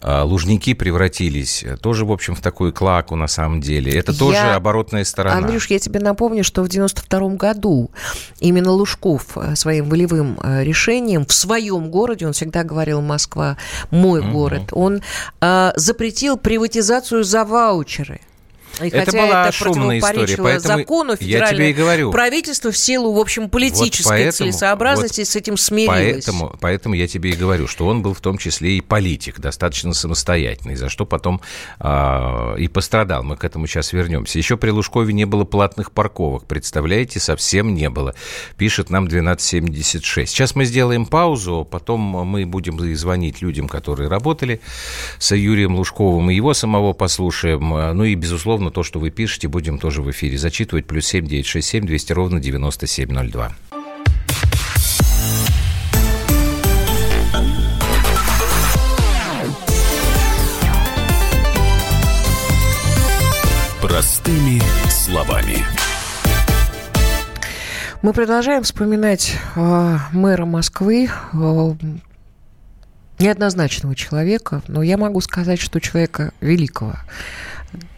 А, 0.01 0.23
Лужники 0.23 0.73
превратились 0.73 1.63
э, 1.63 1.75
тоже, 1.77 2.05
в 2.05 2.11
общем, 2.11 2.35
в 2.35 2.39
такую 2.41 2.71
клаку 2.71 3.15
на 3.15 3.27
самом 3.27 3.59
деле. 3.59 3.91
Это 3.91 4.11
Я- 4.13 4.17
тоже 4.17 4.37
оборотная 4.37 5.03
сторона. 5.03 5.37
Андрюш, 5.37 5.67
я 5.69 5.79
тебе 5.79 5.99
напомню, 5.99 6.43
что 6.43 6.61
в 6.63 6.69
92 6.69 7.35
году 7.35 7.91
именно 8.39 8.71
Лужков 8.71 9.35
э, 9.35 9.55
своим 9.55 9.89
волевым 9.89 10.39
э, 10.43 10.63
решением 10.63 11.25
в 11.25 11.33
своем 11.33 11.89
городе, 11.89 12.27
он 12.27 12.33
всегда 12.33 12.63
говорил 12.63 13.01
«Москва– 13.01 13.57
мой 13.89 14.21
город», 14.21 14.69
он 14.71 15.01
э, 15.41 15.71
запретил 15.75 16.37
приватизацию 16.37 17.23
за 17.23 17.43
ваучеры. 17.43 18.21
И 18.81 18.87
Это 18.87 19.05
хотя 19.05 19.25
была 19.25 19.47
это 19.47 19.51
шумная 19.55 19.99
история, 19.99 20.37
поэтому 20.37 20.77
закону 20.79 21.15
я 21.19 21.47
тебе 21.47 21.69
и 21.69 21.73
говорю. 21.73 22.11
правительство 22.11 22.71
в 22.71 22.77
силу, 22.77 23.13
в 23.13 23.19
общем, 23.19 23.49
политической 23.49 24.03
Вот 24.03 24.09
поэтому- 24.09 24.31
целесообразности 24.51 25.23
с 25.23 25.35
этим 25.35 25.57
смирилось. 25.57 26.25
Поэтому, 26.25 26.55
поэтому 26.59 26.95
я 26.95 27.07
тебе 27.07 27.31
и 27.31 27.35
говорю, 27.35 27.67
что 27.67 27.87
он 27.87 28.01
был 28.01 28.13
в 28.13 28.21
том 28.21 28.37
числе 28.37 28.77
и 28.77 28.81
политик, 28.81 29.39
достаточно 29.39 29.93
самостоятельный, 29.93 30.75
за 30.75 30.89
что 30.89 31.05
потом 31.05 31.41
а, 31.79 32.55
и 32.55 32.67
пострадал. 32.67 33.23
Мы 33.23 33.37
к 33.37 33.43
этому 33.43 33.67
сейчас 33.67 33.93
вернемся. 33.93 34.37
Еще 34.37 34.57
при 34.57 34.69
Лужкове 34.71 35.13
не 35.13 35.25
было 35.25 35.45
платных 35.45 35.91
парковок, 35.91 36.45
представляете, 36.45 37.19
совсем 37.19 37.73
не 37.73 37.89
было. 37.89 38.13
Пишет 38.57 38.89
нам 38.89 39.05
1276. 39.05 40.31
Сейчас 40.31 40.55
мы 40.55 40.65
сделаем 40.65 41.05
паузу, 41.05 41.67
потом 41.69 42.01
мы 42.01 42.45
будем 42.45 42.75
звонить 42.95 43.41
людям, 43.41 43.67
которые 43.67 44.09
работали 44.09 44.61
с 45.17 45.33
Юрием 45.35 45.75
Лужковым, 45.75 46.29
и 46.29 46.35
его 46.35 46.53
самого 46.53 46.93
послушаем. 46.93 47.69
Ну 47.95 48.03
и, 48.03 48.15
безусловно, 48.15 48.64
то, 48.71 48.83
что 48.83 48.99
вы 48.99 49.09
пишете, 49.09 49.47
будем 49.47 49.79
тоже 49.79 50.01
в 50.01 50.11
эфире 50.11 50.37
зачитывать. 50.37 50.85
Плюс 50.87 51.05
7 51.07 51.25
967 51.27 51.85
200 51.85 52.13
ровно 52.13 52.39
9702. 52.39 53.55
Простыми 63.81 64.61
словами. 64.89 65.63
Мы 68.01 68.13
продолжаем 68.13 68.63
вспоминать 68.63 69.35
э, 69.55 69.97
мэра 70.11 70.45
Москвы, 70.45 71.09
э, 71.09 71.73
неоднозначного 73.19 73.95
человека, 73.95 74.61
но 74.67 74.83
я 74.83 74.97
могу 74.97 75.21
сказать, 75.21 75.59
что 75.59 75.79
человека 75.79 76.31
великого. 76.41 76.95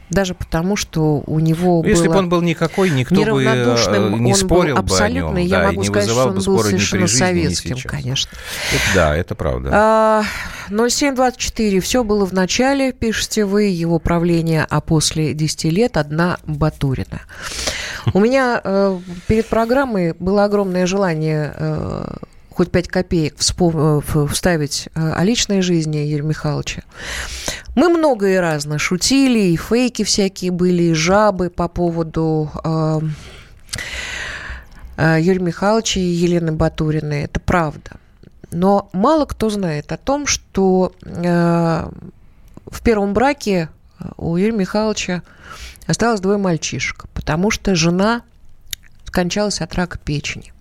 Даже 0.10 0.34
потому, 0.34 0.76
что 0.76 1.24
у 1.26 1.40
него 1.40 1.82
Ну, 1.84 1.90
Если 1.90 2.08
бы 2.08 2.16
он 2.16 2.30
был 2.30 2.42
никакой, 2.42 2.90
никто 2.90 3.16
бы 3.16 3.44
неравнодушным, 3.44 4.16
э, 4.16 4.20
не 4.20 4.34
спорил 4.34 4.76
был 4.76 4.84
бы 4.84 4.94
абсолютно, 4.94 5.32
о 5.32 5.42
нем, 5.42 5.48
я 5.48 5.60
да, 5.60 5.68
могу 5.68 5.76
и 5.76 5.78
не 5.80 5.86
сказать, 5.88 6.10
что 6.10 6.30
бы 6.30 6.30
он 6.30 6.44
был 6.44 6.58
ни 6.58 6.62
при 6.62 6.70
совершенно 6.70 7.08
жизни, 7.08 7.20
советским, 7.20 7.78
конечно. 7.84 8.32
Это 8.74 8.96
да, 8.96 9.16
это 9.16 9.36
правда. 9.36 9.70
А, 9.74 10.24
0724. 10.70 11.82
Все 11.82 12.04
было 12.04 12.26
в 12.26 12.32
начале, 12.32 12.94
пишете 12.94 13.46
вы, 13.46 13.64
его 13.64 14.00
правление, 14.00 14.66
а 14.70 14.80
после 14.80 15.34
10 15.34 15.66
лет 15.66 15.98
одна 15.98 16.38
Батурина. 16.46 17.22
У 18.14 18.20
меня 18.20 18.62
э, 18.64 19.00
перед 19.28 19.48
программой 19.48 20.14
было 20.14 20.46
огромное 20.46 20.86
желание 20.86 21.54
э, 21.56 22.08
хоть 22.58 22.72
5 22.72 22.88
копеек 22.88 23.36
э, 23.40 24.26
вставить 24.32 24.90
э, 24.96 25.12
о 25.14 25.24
личной 25.24 25.62
жизни 25.62 25.98
Юрия 25.98 26.24
Михайловича. 26.24 26.82
Мы 27.76 27.88
много 27.90 28.28
и 28.28 28.36
разно 28.36 28.80
шутили, 28.80 29.52
и 29.52 29.58
фейки 29.58 30.04
всякие 30.04 30.50
были, 30.50 30.84
и 30.84 30.94
жабы 30.94 31.52
по 31.52 31.68
поводу 31.68 32.50
э, 32.64 33.00
э, 34.98 35.18
Юрия 35.22 35.40
Михайловича 35.40 36.00
и 36.00 36.04
Елены 36.04 36.52
Батуриной. 36.52 37.26
Это 37.26 37.40
правда. 37.40 37.92
Но 38.50 38.90
мало 38.92 39.26
кто 39.26 39.52
знает 39.52 39.92
о 39.92 39.98
том, 39.98 40.26
что 40.26 40.94
э, 41.04 41.90
в 42.66 42.82
первом 42.82 43.14
браке 43.14 43.70
у 44.18 44.36
Юрия 44.36 44.58
Михайловича 44.58 45.22
осталось 45.86 46.22
двое 46.22 46.40
мальчишек, 46.40 47.06
потому 47.14 47.52
что 47.52 47.76
жена 47.76 48.24
скончалась 49.06 49.62
от 49.62 49.76
рака 49.76 50.00
печени. 50.00 50.52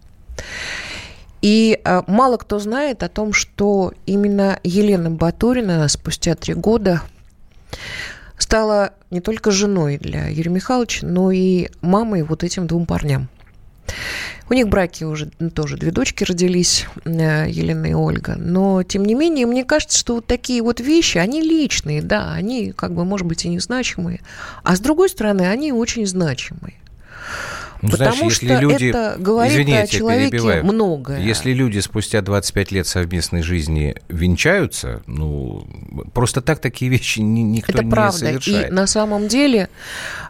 И 1.43 1.81
э, 1.83 2.03
мало 2.07 2.37
кто 2.37 2.59
знает 2.59 3.03
о 3.03 3.09
том, 3.09 3.33
что 3.33 3.93
именно 4.07 4.59
Елена 4.65 5.11
Батурина 5.11 5.87
спустя 5.89 6.35
три 6.35 6.55
года 6.55 7.03
стала 8.39 8.93
не 9.11 9.21
только 9.21 9.51
женой 9.51 9.99
для 9.99 10.29
Юрия 10.29 10.51
Михайловича, 10.51 11.07
но 11.07 11.31
и 11.31 11.69
мамой 11.81 12.23
вот 12.23 12.45
этим 12.45 12.67
двум 12.67 12.87
парням. 12.87 13.29
У 14.49 14.55
них 14.55 14.67
в 14.67 14.69
браке 14.69 15.07
уже 15.07 15.27
тоже 15.55 15.77
две 15.77 15.91
дочки 15.91 16.23
родились, 16.23 16.87
э, 17.05 17.47
Елена 17.49 17.87
и 17.87 17.95
Ольга. 17.95 18.37
Но, 18.37 18.83
тем 18.83 19.05
не 19.05 19.15
менее, 19.15 19.47
мне 19.47 19.65
кажется, 19.65 19.99
что 19.99 20.17
вот 20.17 20.27
такие 20.27 20.63
вот 20.63 20.81
вещи, 20.81 21.19
они 21.19 21.43
личные, 21.43 22.01
да, 22.01 22.33
они, 22.33 22.73
как 22.73 22.93
бы, 22.95 23.05
может 23.05 23.27
быть, 23.27 23.45
и 23.45 23.49
незначимые. 23.49 24.21
А 24.63 24.77
с 24.77 24.81
другой 24.81 25.09
стороны, 25.09 25.43
они 25.43 25.73
очень 25.73 26.07
значимые. 26.07 26.75
Ну, 27.83 27.91
Потому 27.91 28.15
знаешь, 28.17 28.33
что 28.35 28.47
если 28.47 28.61
люди... 28.63 28.85
это 28.89 29.17
говорит 29.19 29.53
Извини, 29.53 29.75
о 29.77 29.87
человеке 29.87 30.63
многое. 30.63 31.21
Если 31.21 31.53
люди 31.53 31.79
спустя 31.81 32.23
25 32.23 32.73
лет 32.73 32.87
совместной 32.87 33.43
жизни 33.43 33.95
венчаются, 34.09 35.03
ну, 35.07 35.67
просто 36.15 36.41
так 36.41 36.59
такие 36.61 36.91
вещи 36.91 37.21
ни- 37.21 37.41
никто 37.41 37.73
Это 37.73 37.85
не 37.85 37.91
правда. 37.91 38.19
совершает. 38.19 38.71
И 38.71 38.73
на 38.73 38.87
самом 38.87 39.29
деле 39.29 39.69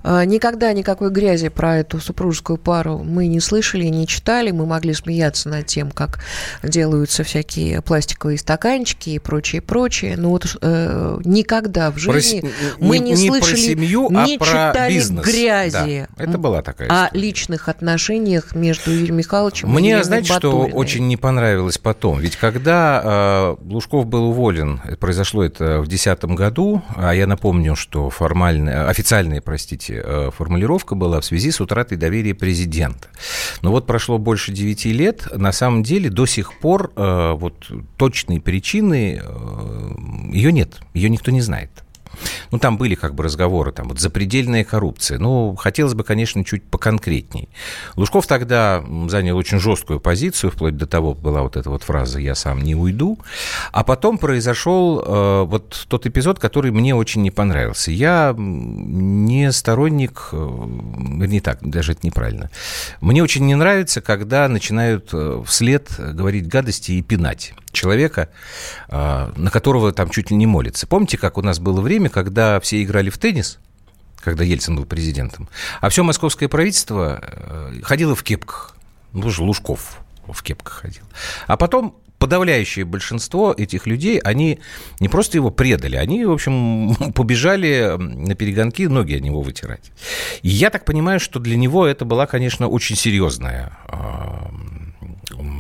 э, 0.03 0.25
никогда 0.25 0.73
никакой 0.73 1.11
грязи 1.11 1.49
про 1.49 1.79
эту 1.79 2.00
супружескую 2.00 2.57
пару 2.59 2.99
мы 2.99 3.26
не 3.26 3.41
слышали, 3.41 3.85
не 3.87 4.07
читали. 4.07 4.50
Мы 4.50 4.67
могли 4.67 4.93
смеяться 4.95 5.49
над 5.49 5.67
тем, 5.67 5.91
как 5.91 6.21
делаются 6.62 7.23
всякие 7.25 7.81
пластиковые 7.83 8.38
стаканчики 8.38 9.11
и 9.11 9.19
прочее, 9.19 9.62
прочее. 9.62 10.17
Но 10.17 10.31
вот 10.31 10.57
э, 10.61 11.19
никогда 11.25 11.91
в 11.91 11.95
Про 11.95 12.12
жизни 12.15 12.41
с- 12.41 12.79
мы 12.81 12.99
не, 12.99 13.12
не 13.12 13.29
слышали, 13.29 13.50
про 13.53 13.57
семью, 13.57 14.09
не 14.11 14.35
а 14.37 14.38
про 14.38 14.47
читали 14.47 14.95
бизнес. 14.95 15.25
грязи. 15.26 16.09
Да, 16.17 16.25
это 16.25 16.38
была 16.38 16.62
такая 16.62 16.88
О 16.88 17.07
история. 17.07 17.21
Личных 17.37 17.69
отношениях 17.69 18.55
между 18.55 18.90
Юрием 18.90 19.16
Михайловичем 19.16 19.69
и 19.69 19.73
Мне, 19.73 19.88
Еленой 19.88 20.05
знаете, 20.05 20.33
что 20.33 20.52
Батуриной. 20.52 20.73
очень 20.73 21.07
не 21.07 21.19
понравилось 21.19 21.76
потом? 21.76 22.19
Ведь 22.19 22.37
когда 22.37 23.02
э, 23.05 23.57
Лужков 23.71 24.07
был 24.07 24.31
уволен, 24.31 24.81
произошло 24.99 25.45
это 25.45 25.81
в 25.81 25.87
2010 25.87 26.25
году, 26.37 26.83
а 26.95 27.12
я 27.14 27.26
напомню, 27.26 27.76
что 27.76 28.09
формальная, 28.09 28.88
официальная, 28.88 29.43
простите, 29.43 30.02
э, 30.02 30.31
формулировка 30.35 30.95
была 30.95 31.21
в 31.21 31.26
связи 31.26 31.50
с 31.50 31.61
утратой 31.61 31.99
доверия 31.99 32.35
президента. 32.35 33.09
Но 33.61 33.71
вот 33.71 33.87
прошло 33.87 34.16
больше 34.16 34.50
9 34.50 34.87
лет, 34.87 35.28
на 35.37 35.52
самом 35.52 35.83
деле 35.83 36.09
до 36.09 36.25
сих 36.25 36.59
пор 36.59 36.90
э, 36.97 37.33
вот 37.35 37.71
точной 37.99 38.40
причины 38.40 39.21
э, 39.23 39.90
ее 40.33 40.52
нет, 40.52 40.81
ее 40.95 41.11
никто 41.11 41.31
не 41.31 41.43
знает. 41.43 41.71
Ну, 42.50 42.58
там 42.58 42.78
были 42.78 42.94
как 42.94 43.14
бы 43.14 43.25
разговоры, 43.25 43.73
там, 43.73 43.88
вот 43.88 44.00
запредельная 44.00 44.64
коррупция. 44.64 45.18
Ну, 45.18 45.54
хотелось 45.56 45.94
бы, 45.94 46.04
конечно, 46.04 46.44
чуть 46.44 46.64
поконкретней. 46.64 47.49
Лужков 47.96 48.26
тогда 48.26 48.85
занял 49.08 49.37
очень 49.37 49.58
жесткую 49.58 50.00
позицию, 50.00 50.50
вплоть 50.50 50.76
до 50.76 50.87
того 50.87 51.14
была 51.14 51.42
вот 51.42 51.56
эта 51.56 51.70
вот 51.70 51.82
фраза 51.82 52.18
«я 52.20 52.35
сам 52.35 52.62
не 52.62 52.75
уйду». 52.75 53.18
А 53.73 53.85
потом 53.85 54.18
произошел 54.18 55.00
э, 55.00 55.42
вот 55.44 55.87
тот 55.88 56.06
эпизод, 56.06 56.38
который 56.38 56.70
мне 56.70 56.94
очень 56.94 57.23
не 57.23 57.30
понравился. 57.30 57.90
Я 57.90 58.35
не 58.37 59.52
сторонник, 59.52 60.28
э, 60.32 60.66
не 61.26 61.40
так, 61.40 61.58
даже 61.62 61.92
это 61.92 62.06
неправильно. 62.06 62.50
Мне 63.00 63.23
очень 63.23 63.46
не 63.46 63.54
нравится, 63.54 64.00
когда 64.00 64.49
начинают 64.49 65.11
э, 65.12 65.42
вслед 65.46 65.90
говорить 65.99 66.49
гадости 66.49 66.92
и 66.92 67.02
пинать 67.02 67.54
человека, 67.76 68.28
э, 68.88 69.33
на 69.37 69.50
которого 69.50 69.92
там 69.92 70.11
чуть 70.11 70.30
ли 70.30 70.37
не 70.37 70.47
молится. 70.47 70.87
Помните, 70.87 71.18
как 71.18 71.38
у 71.38 71.42
нас 71.42 71.59
было 71.61 71.80
время, 71.80 72.11
когда 72.11 72.59
все 72.61 72.83
играли 72.83 73.11
в 73.11 73.18
теннис, 73.18 73.59
когда 74.21 74.42
Ельцин 74.42 74.76
был 74.76 74.87
президентом, 74.87 75.49
а 75.80 75.88
все 75.88 76.02
московское 76.02 76.49
правительство 76.49 77.21
э, 77.23 77.80
ходило 77.83 78.14
в 78.14 78.23
кепках. 78.25 78.76
Ну, 79.12 79.23
тоже 79.23 79.42
Лужков 79.42 79.99
в 80.26 80.42
кепках 80.42 80.80
ходил. 80.83 81.04
А 81.47 81.56
потом 81.56 81.97
подавляющее 82.18 82.85
большинство 82.85 83.54
этих 83.56 83.87
людей, 83.87 84.18
они 84.18 84.61
не 85.00 85.09
просто 85.09 85.38
его 85.38 85.50
предали, 85.50 85.97
они, 85.97 86.25
в 86.25 86.33
общем, 86.33 86.95
побежали 87.14 87.97
на 87.99 88.35
перегонки 88.35 88.87
ноги 88.87 89.14
от 89.14 89.23
него 89.23 89.40
вытирать. 89.42 89.92
И 90.42 90.49
я 90.49 90.71
так 90.71 90.85
понимаю, 90.85 91.21
что 91.21 91.38
для 91.38 91.56
него 91.56 91.87
это 91.87 92.04
была, 92.04 92.26
конечно, 92.26 92.68
очень 92.68 92.97
серьезная 92.97 93.78
а, 93.87 94.50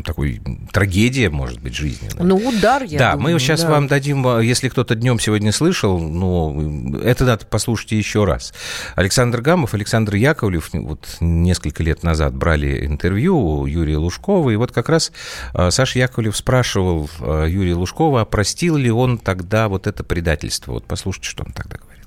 такой 0.04 0.40
трагедия, 0.72 1.30
может 1.30 1.60
быть, 1.60 1.74
жизненная. 1.74 2.24
Ну, 2.24 2.36
удар, 2.36 2.82
я 2.82 2.98
Да, 2.98 3.12
думаю, 3.12 3.34
мы 3.34 3.40
сейчас 3.40 3.62
да. 3.62 3.70
вам 3.70 3.86
дадим, 3.86 4.26
а, 4.26 4.40
если 4.40 4.68
кто-то 4.68 4.94
днем 4.94 5.18
сегодня 5.18 5.52
слышал, 5.52 5.98
ну, 5.98 6.96
это 6.98 7.24
надо 7.24 7.46
послушать 7.46 7.92
еще 7.92 8.24
раз. 8.24 8.52
Александр 8.94 9.40
Гамов, 9.40 9.74
Александр 9.74 10.14
Яковлев 10.14 10.70
вот 10.72 11.16
несколько 11.20 11.82
лет 11.82 12.02
назад 12.02 12.34
брали 12.34 12.86
интервью 12.86 13.38
у 13.38 13.66
Юрия 13.66 13.98
Лужкова, 13.98 14.50
и 14.50 14.56
вот 14.56 14.72
как 14.72 14.88
раз 14.88 15.12
а, 15.52 15.70
Саша 15.70 15.98
Яковлев 15.98 16.36
спрашивал 16.36 17.08
а, 17.20 17.44
Юрия 17.46 17.74
Лужкова, 17.74 18.22
а 18.22 18.24
простил 18.24 18.76
ли 18.76 18.90
он 18.90 19.18
тогда 19.18 19.68
вот 19.68 19.86
это 19.86 20.04
предательство. 20.04 20.72
Вот 20.72 20.84
послушайте, 20.86 21.28
что 21.28 21.44
он 21.44 21.52
тогда 21.52 21.78
говорил. 21.78 22.04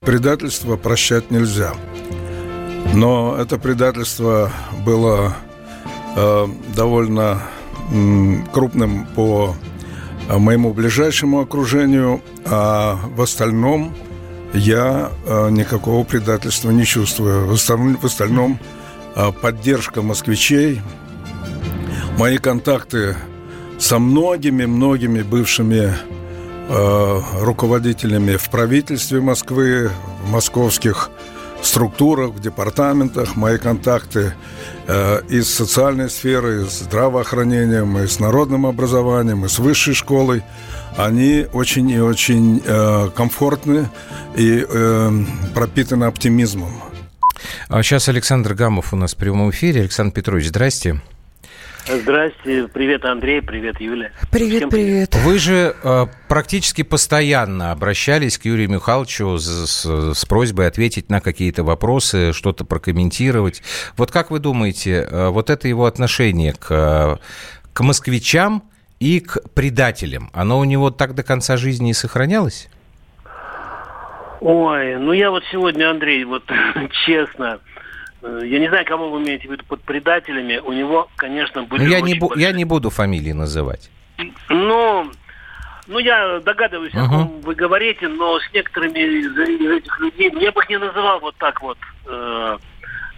Предательство 0.00 0.76
прощать 0.76 1.30
нельзя. 1.30 1.74
Но 2.94 3.36
это 3.38 3.58
предательство 3.58 4.50
было 4.84 5.36
довольно 6.74 7.42
м, 7.90 8.46
крупным 8.52 9.06
по 9.14 9.54
э, 10.28 10.38
моему 10.38 10.72
ближайшему 10.72 11.40
окружению, 11.40 12.20
а 12.44 12.98
в 13.16 13.22
остальном 13.22 13.94
я 14.54 15.10
э, 15.26 15.50
никакого 15.50 16.04
предательства 16.04 16.70
не 16.70 16.84
чувствую. 16.84 17.46
В 17.46 17.52
остальном, 18.04 18.58
э, 19.14 19.32
поддержка 19.32 20.02
москвичей, 20.02 20.80
мои 22.18 22.38
контакты 22.38 23.16
со 23.78 23.98
многими-многими 23.98 25.22
бывшими 25.22 25.94
э, 26.68 27.20
руководителями 27.40 28.36
в 28.36 28.50
правительстве 28.50 29.20
Москвы, 29.20 29.90
в 30.24 30.30
московских 30.30 31.10
структурах, 31.66 32.30
в 32.30 32.40
департаментах, 32.40 33.36
мои 33.36 33.58
контакты 33.58 34.34
э, 34.86 35.20
из 35.28 35.52
социальной 35.52 36.10
сферы, 36.10 36.66
с 36.66 36.80
здравоохранением, 36.80 37.98
и 37.98 38.06
с 38.06 38.20
народным 38.20 38.66
образованием, 38.66 39.44
и 39.44 39.48
с 39.48 39.58
высшей 39.58 39.94
школой, 39.94 40.42
они 40.96 41.46
очень 41.52 41.90
и 41.90 42.00
очень 42.00 42.62
э, 42.64 43.10
комфортны 43.14 43.88
и 44.36 44.64
э, 44.68 45.10
пропитаны 45.54 46.04
оптимизмом. 46.04 46.72
А 47.68 47.82
сейчас 47.82 48.08
Александр 48.08 48.54
Гамов 48.54 48.92
у 48.92 48.96
нас 48.96 49.14
в 49.14 49.16
прямом 49.16 49.50
эфире. 49.50 49.82
Александр 49.82 50.12
Петрович, 50.12 50.48
здрасте. 50.48 51.00
Здрасте, 51.88 52.68
привет, 52.68 53.04
Андрей, 53.06 53.40
привет, 53.40 53.80
Юля. 53.80 54.10
Привет, 54.30 54.56
Всем 54.58 54.70
привет. 54.70 55.14
Вы 55.24 55.38
же 55.38 55.74
э, 55.82 56.06
практически 56.28 56.82
постоянно 56.82 57.72
обращались 57.72 58.36
к 58.36 58.44
Юрию 58.44 58.68
Михайловичу 58.68 59.38
с, 59.38 59.46
с- 59.70 60.14
с 60.14 60.24
просьбой 60.26 60.66
ответить 60.66 61.08
на 61.08 61.22
какие-то 61.22 61.64
вопросы, 61.64 62.34
что-то 62.34 62.66
прокомментировать. 62.66 63.62
Вот 63.96 64.10
как 64.10 64.30
вы 64.30 64.38
думаете, 64.38 65.08
э, 65.10 65.28
вот 65.28 65.48
это 65.48 65.66
его 65.66 65.86
отношение 65.86 66.52
к, 66.52 66.66
э, 66.70 67.16
к 67.72 67.80
москвичам 67.80 68.64
и 69.00 69.20
к 69.20 69.38
предателям, 69.54 70.28
оно 70.34 70.58
у 70.58 70.64
него 70.64 70.90
так 70.90 71.14
до 71.14 71.22
конца 71.22 71.56
жизни 71.56 71.90
и 71.90 71.94
сохранялось? 71.94 72.68
Ой, 74.40 74.96
ну 74.98 75.12
я 75.12 75.30
вот 75.30 75.42
сегодня, 75.50 75.90
Андрей, 75.90 76.24
вот 76.24 76.44
честно, 77.06 77.60
э, 77.76 77.77
я 78.22 78.58
не 78.58 78.68
знаю, 78.68 78.84
кого 78.84 79.10
вы 79.10 79.22
имеете 79.22 79.48
в 79.48 79.52
виду 79.52 79.64
под 79.68 79.82
предателями. 79.82 80.58
У 80.58 80.72
него, 80.72 81.08
конечно, 81.16 81.62
были 81.62 81.84
Ну, 81.84 81.88
я, 81.90 82.00
не 82.00 82.18
бу- 82.18 82.38
я 82.38 82.52
не 82.52 82.64
буду 82.64 82.90
фамилии 82.90 83.32
называть. 83.32 83.90
Ну, 84.48 85.10
ну, 85.86 85.98
я 85.98 86.40
догадываюсь, 86.40 86.94
о 86.94 87.04
Мгм. 87.04 87.08
ком 87.08 87.40
вы 87.42 87.54
говорите, 87.54 88.08
но 88.08 88.38
с 88.40 88.52
некоторыми 88.52 88.98
из, 88.98 89.38
из 89.38 89.70
этих 89.70 90.00
людей 90.00 90.32
я 90.40 90.52
бы 90.52 90.60
их 90.62 90.68
не 90.68 90.78
называл 90.78 91.20
вот 91.20 91.36
так 91.36 91.62
вот 91.62 91.78
э, 92.06 92.58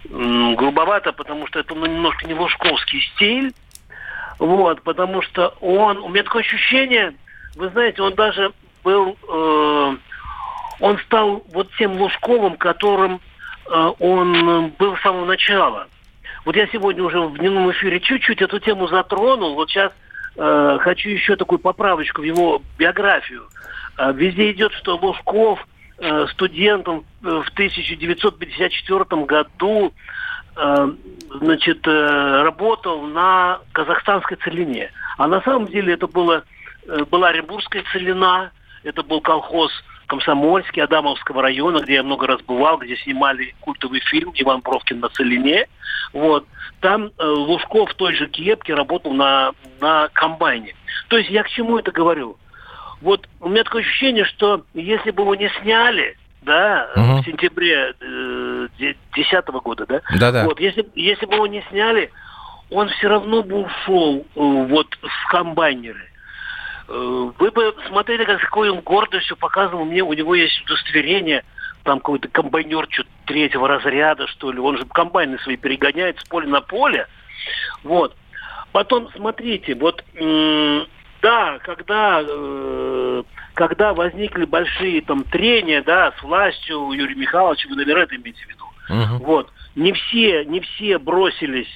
грубовато, 0.09 1.11
потому 1.13 1.47
что 1.47 1.59
это 1.59 1.73
ну, 1.75 1.85
немножко 1.85 2.27
не 2.27 2.33
лужковский 2.33 3.01
стиль. 3.15 3.53
Вот, 4.39 4.81
потому 4.81 5.21
что 5.21 5.55
он, 5.61 5.97
у 5.99 6.09
меня 6.09 6.23
такое 6.23 6.41
ощущение, 6.41 7.13
вы 7.55 7.69
знаете, 7.69 8.01
он 8.01 8.15
даже 8.15 8.51
был, 8.83 9.15
э, 9.29 9.95
он 10.79 10.97
стал 11.05 11.43
вот 11.53 11.69
тем 11.77 11.93
Лужковым, 12.01 12.57
которым 12.57 13.15
э, 13.15 13.19
он 13.99 14.69
был 14.77 14.97
с 14.97 15.01
самого 15.01 15.25
начала. 15.25 15.87
Вот 16.45 16.55
я 16.55 16.67
сегодня 16.67 17.03
уже 17.03 17.19
в 17.21 17.37
дневном 17.37 17.71
эфире 17.71 17.99
чуть-чуть 17.99 18.41
эту 18.41 18.59
тему 18.59 18.87
затронул. 18.87 19.53
Вот 19.53 19.69
сейчас 19.69 19.91
э, 20.35 20.77
хочу 20.81 21.09
еще 21.09 21.35
такую 21.35 21.59
поправочку 21.59 22.21
в 22.21 22.23
его 22.23 22.61
биографию. 22.77 23.47
Э, 23.97 24.11
везде 24.13 24.51
идет, 24.51 24.73
что 24.73 24.97
Лужков 24.97 25.65
э, 25.99 26.25
студентом 26.31 27.05
э, 27.23 27.43
в 27.45 27.49
1954 27.49 29.03
году 29.25 29.93
э, 30.55 30.91
значит, 31.41 31.87
э, 31.87 32.41
работал 32.43 33.03
на 33.03 33.59
казахстанской 33.71 34.37
целине. 34.37 34.91
А 35.17 35.27
на 35.27 35.41
самом 35.41 35.67
деле 35.67 35.93
это 35.93 36.07
было, 36.07 36.43
э, 36.87 37.05
была 37.05 37.29
Оренбургская 37.29 37.83
целина, 37.91 38.51
это 38.83 39.03
был 39.03 39.21
колхоз 39.21 39.71
Комсомольский, 40.11 40.83
Адамовского 40.83 41.41
района, 41.41 41.79
где 41.79 41.93
я 41.93 42.03
много 42.03 42.27
раз 42.27 42.41
бывал, 42.41 42.77
где 42.79 42.97
снимали 42.97 43.55
культовый 43.61 44.01
фильм 44.01 44.33
«Иван 44.35 44.59
Бровкин 44.59 44.99
на 44.99 45.07
целине». 45.07 45.67
Вот. 46.11 46.45
Там 46.81 47.11
э, 47.17 47.25
Лужков 47.25 47.91
в 47.91 47.93
той 47.93 48.13
же 48.15 48.27
кепке 48.27 48.73
работал 48.73 49.13
на, 49.13 49.53
на 49.79 50.09
комбайне. 50.11 50.75
То 51.07 51.17
есть 51.17 51.29
я 51.29 51.43
к 51.43 51.49
чему 51.49 51.77
это 51.77 51.91
говорю? 51.93 52.35
Вот 52.99 53.29
у 53.39 53.47
меня 53.47 53.63
такое 53.63 53.83
ощущение, 53.83 54.25
что 54.25 54.65
если 54.73 55.11
бы 55.11 55.23
его 55.23 55.33
не 55.35 55.49
сняли, 55.61 56.17
да, 56.41 56.89
Мгм. 56.97 57.21
в 57.21 57.25
сентябре 57.25 57.93
2010 58.01 59.47
года, 59.63 59.85
да, 59.87 60.01
Да-да. 60.19 60.43
вот, 60.43 60.59
если, 60.59 60.85
если 60.93 61.25
бы 61.25 61.35
его 61.35 61.47
не 61.47 61.63
сняли, 61.69 62.11
он 62.69 62.89
все 62.89 63.07
равно 63.07 63.43
бы 63.43 63.63
ушел 63.63 64.17
э, 64.17 64.23
вот 64.35 64.87
в 65.01 65.27
комбайнеры. 65.29 66.10
Э, 66.91 67.31
Вы 67.39 67.51
бы 67.51 67.75
смотрели, 67.87 68.25
как 68.25 68.39
с 68.39 68.43
какой 68.43 68.69
он 68.69 68.81
гордостью 68.81 69.37
показывал 69.37 69.85
мне, 69.85 70.03
у 70.03 70.13
него 70.13 70.35
есть 70.35 70.61
удостоверение, 70.63 71.43
там 71.83 71.99
какой-то 71.99 72.27
комбайнер 72.27 72.87
что 72.89 73.03
третьего 73.25 73.67
разряда, 73.67 74.27
что 74.27 74.51
ли. 74.51 74.59
Он 74.59 74.77
же 74.77 74.85
комбайны 74.85 75.39
свои 75.39 75.55
перегоняет 75.55 76.19
с 76.19 76.23
поля 76.25 76.47
на 76.47 76.61
поле. 76.61 77.07
Вот. 77.83 78.15
Потом, 78.71 79.09
смотрите, 79.15 79.75
вот, 79.75 80.03
да, 81.21 81.59
когда, 81.59 82.23
э, 82.25 83.23
когда 83.53 83.93
возникли 83.93 84.45
большие 84.45 85.01
там 85.01 85.23
трения, 85.23 85.83
да, 85.83 86.13
с 86.19 86.23
властью 86.23 86.91
Юрия 86.91 87.15
Михайловича, 87.15 87.69
вы, 87.69 87.75
наверное, 87.75 88.03
это 88.03 88.15
имеете 88.15 88.43
в 88.45 88.49
виду. 88.49 88.65
Мгм. 88.89 89.17
Вот. 89.19 89.51
Не 89.75 89.93
все, 89.93 90.45
не 90.45 90.61
все 90.61 90.97
бросились, 90.97 91.69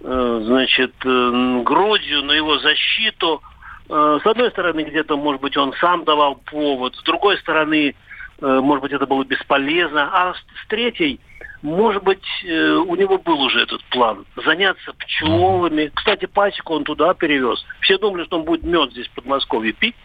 э, 0.00 0.40
значит, 0.44 0.94
э, 1.04 1.62
грудью 1.64 2.22
на 2.22 2.32
его 2.32 2.58
защиту. 2.58 3.42
Э, 3.90 4.20
С 4.22 4.26
одной 4.26 4.50
стороны, 4.52 4.82
где-то, 4.82 5.16
может 5.16 5.42
быть, 5.42 5.56
он 5.56 5.72
сам 5.80 6.04
давал 6.04 6.36
повод, 6.36 6.94
с 6.94 7.02
другой 7.02 7.36
стороны, 7.38 7.94
э, 8.40 8.60
может 8.60 8.82
быть, 8.82 8.92
это 8.92 9.04
было 9.06 9.24
бесполезно, 9.24 10.08
а 10.12 10.34
с, 10.34 10.66
третьей, 10.68 11.18
может 11.62 12.04
быть, 12.04 12.24
э, 12.44 12.70
у 12.74 12.94
него 12.94 13.18
был 13.18 13.40
уже 13.42 13.60
этот 13.62 13.82
план 13.86 14.24
заняться 14.46 14.92
пчелами. 14.92 15.90
Кстати, 15.92 16.26
пасеку 16.26 16.74
он 16.74 16.84
туда 16.84 17.14
перевез. 17.14 17.64
Все 17.80 17.98
думали, 17.98 18.24
что 18.24 18.38
он 18.38 18.44
будет 18.44 18.62
мед 18.62 18.92
здесь 18.92 19.08
в 19.08 19.14
Подмосковье 19.14 19.72
пить. 19.72 19.96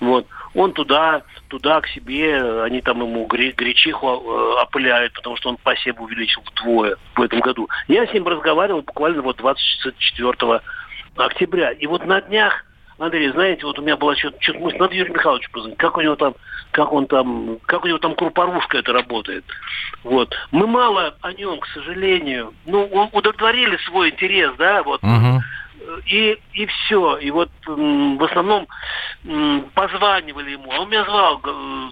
Вот. 0.00 0.26
Он 0.54 0.72
туда, 0.72 1.22
туда 1.48 1.82
к 1.82 1.88
себе, 1.88 2.62
они 2.62 2.80
там 2.80 3.02
ему 3.02 3.26
гре- 3.26 3.52
гречиху 3.52 4.06
опыляют, 4.06 5.12
потому 5.12 5.36
что 5.36 5.50
он 5.50 5.58
посев 5.58 6.00
увеличил 6.00 6.42
вдвое 6.42 6.96
в 7.14 7.20
этом 7.22 7.40
году. 7.40 7.68
Я 7.86 8.06
с 8.06 8.12
ним 8.14 8.26
разговаривал 8.26 8.80
буквально 8.80 9.20
вот 9.20 9.36
24 9.36 10.62
октября. 11.16 11.72
И 11.72 11.86
вот 11.86 12.04
на 12.06 12.20
днях, 12.22 12.65
Андрей, 12.98 13.28
знаете, 13.30 13.66
вот 13.66 13.78
у 13.78 13.82
меня 13.82 13.96
была 13.96 14.16
что-то, 14.16 14.36
что 14.40 14.54
мысль, 14.54 14.78
надо 14.78 14.94
Юрию 14.94 15.14
Михайловичу 15.14 15.50
позвонить, 15.50 15.78
как 15.78 15.96
у 15.98 16.00
него 16.00 16.16
там, 16.16 16.34
как 16.70 16.92
он 16.92 17.06
там, 17.06 17.58
как 17.66 17.84
у 17.84 17.88
него 17.88 17.98
там 17.98 18.14
крупорушка 18.14 18.78
это 18.78 18.92
работает. 18.92 19.44
Вот. 20.02 20.34
Мы 20.50 20.66
мало 20.66 21.14
о 21.20 21.32
нем, 21.32 21.60
к 21.60 21.66
сожалению, 21.68 22.54
ну, 22.64 22.84
удовлетворили 23.12 23.76
свой 23.86 24.10
интерес, 24.10 24.52
да, 24.56 24.82
вот, 24.82 25.02
Мгм. 25.02 25.42
и, 26.06 26.38
и 26.54 26.66
все. 26.66 27.18
И 27.18 27.30
вот 27.30 27.50
в 27.66 28.24
основном 28.24 28.66
позванивали 29.74 30.52
ему. 30.52 30.72
А 30.72 30.80
он 30.80 30.88
меня 30.88 31.04
звал 31.04 31.40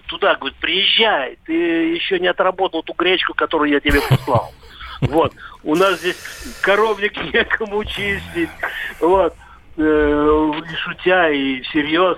туда, 0.07 0.35
говорит, 0.35 0.57
приезжай, 0.59 1.37
ты 1.45 1.53
еще 1.53 2.19
не 2.19 2.27
отработал 2.27 2.81
ту 2.83 2.93
гречку, 2.93 3.33
которую 3.33 3.71
я 3.71 3.79
тебе 3.79 4.01
послал. 4.09 4.51
Вот. 5.01 5.33
У 5.63 5.75
нас 5.75 5.99
здесь 5.99 6.15
коровник 6.61 7.15
некому 7.33 7.83
чистить. 7.83 8.49
Вот. 9.01 9.35
Э, 9.77 10.51
шутя, 10.83 11.29
и 11.31 11.59
всерьез. 11.63 12.17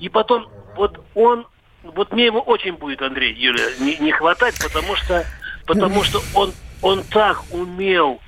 И 0.00 0.08
потом, 0.08 0.48
вот 0.74 1.00
он, 1.14 1.46
вот 1.84 2.12
мне 2.12 2.26
его 2.26 2.40
очень 2.40 2.72
будет, 2.72 3.02
Андрей, 3.02 3.32
Юля, 3.34 3.64
не, 3.78 3.96
не 3.98 4.10
хватать, 4.10 4.58
потому 4.60 4.96
что, 4.96 5.24
потому 5.64 6.02
что 6.02 6.20
он, 6.34 6.52
он 6.82 7.04
так 7.04 7.44
умел, 7.52 8.20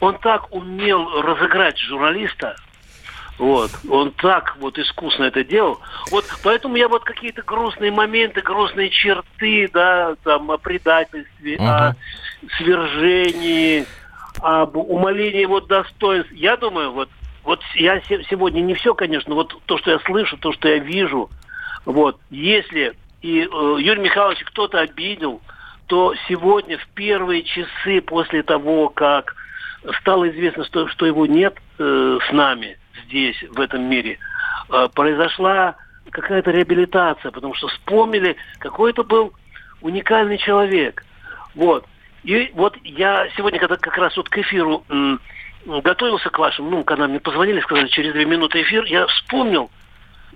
он 0.00 0.18
так 0.18 0.52
умел 0.54 1.20
разыграть 1.20 1.76
журналиста, 1.78 2.54
Вот. 3.38 3.72
Он 3.90 4.12
так 4.12 4.56
вот 4.60 4.78
искусно 4.78 5.24
это 5.24 5.42
делал. 5.42 5.80
Вот 6.12 6.24
поэтому 6.44 6.76
я 6.76 6.86
вот 6.86 7.02
какие-то 7.02 7.42
грустные 7.42 7.90
моменты, 7.90 8.40
грустные 8.40 8.90
черты, 8.90 9.68
да, 9.72 10.14
там, 10.22 10.48
о 10.52 10.58
предательстве, 10.58 11.56
uh-huh. 11.56 11.66
о 11.66 11.96
свержении, 12.56 13.84
об 14.40 14.76
умолении 14.76 15.44
вот 15.44 15.66
достоинств. 15.66 16.30
Я 16.32 16.56
думаю, 16.56 16.92
вот, 16.92 17.08
вот 17.44 17.60
я 17.74 18.00
сегодня 18.30 18.60
не 18.60 18.74
все, 18.74 18.94
конечно, 18.94 19.34
вот 19.34 19.54
то, 19.66 19.78
что 19.78 19.90
я 19.90 19.98
слышу, 20.00 20.36
то, 20.38 20.52
что 20.52 20.68
я 20.68 20.78
вижу, 20.78 21.30
вот, 21.84 22.20
если 22.30 22.94
и 23.22 23.42
э, 23.42 23.76
Юрий 23.78 24.02
Михайлович 24.02 24.42
кто-то 24.44 24.80
обидел, 24.80 25.40
то 25.86 26.14
сегодня 26.28 26.78
в 26.78 26.86
первые 26.88 27.42
часы 27.44 28.00
после 28.00 28.42
того, 28.42 28.88
как 28.88 29.34
стало 30.00 30.28
известно, 30.30 30.64
что, 30.64 30.88
что 30.88 31.06
его 31.06 31.26
нет 31.26 31.56
э, 31.78 32.18
с 32.28 32.32
нами 32.32 32.78
здесь, 33.06 33.40
в 33.50 33.60
этом 33.60 33.88
мире, 33.88 34.18
э, 34.70 34.88
произошла 34.94 35.76
какая-то 36.10 36.50
реабилитация, 36.50 37.30
потому 37.30 37.54
что 37.54 37.68
вспомнили, 37.68 38.36
какой 38.58 38.90
это 38.90 39.04
был 39.04 39.32
уникальный 39.80 40.38
человек. 40.38 41.04
Вот. 41.54 41.86
И 42.24 42.50
вот 42.54 42.76
я 42.82 43.28
сегодня, 43.36 43.58
когда 43.58 43.76
как 43.76 43.96
раз 43.98 44.16
вот 44.16 44.28
к 44.28 44.38
эфиру 44.38 44.84
готовился 45.66 46.30
к 46.30 46.38
вашему, 46.38 46.70
ну, 46.70 46.84
когда 46.84 47.06
мне 47.06 47.20
позвонили, 47.20 47.60
сказали, 47.60 47.88
через 47.88 48.12
две 48.12 48.24
минуты 48.24 48.62
эфир, 48.62 48.84
я 48.84 49.06
вспомнил, 49.06 49.70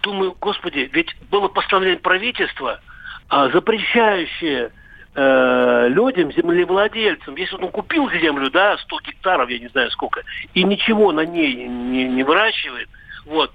думаю, 0.02 0.36
господи, 0.40 0.88
ведь 0.92 1.16
было 1.30 1.48
постановление 1.48 2.00
правительства, 2.00 2.80
а, 3.28 3.48
запрещающее 3.48 4.70
э, 5.18 5.88
людям, 5.88 6.30
землевладельцам, 6.30 7.36
если 7.36 7.56
он 7.56 7.70
купил 7.70 8.10
землю, 8.10 8.50
да, 8.50 8.76
100 8.78 9.00
гектаров, 9.00 9.48
я 9.48 9.58
не 9.58 9.68
знаю 9.68 9.90
сколько, 9.90 10.22
и 10.54 10.62
ничего 10.62 11.10
на 11.10 11.24
ней 11.24 11.54
не, 11.66 12.04
не 12.04 12.22
выращивает, 12.22 12.88
вот, 13.24 13.52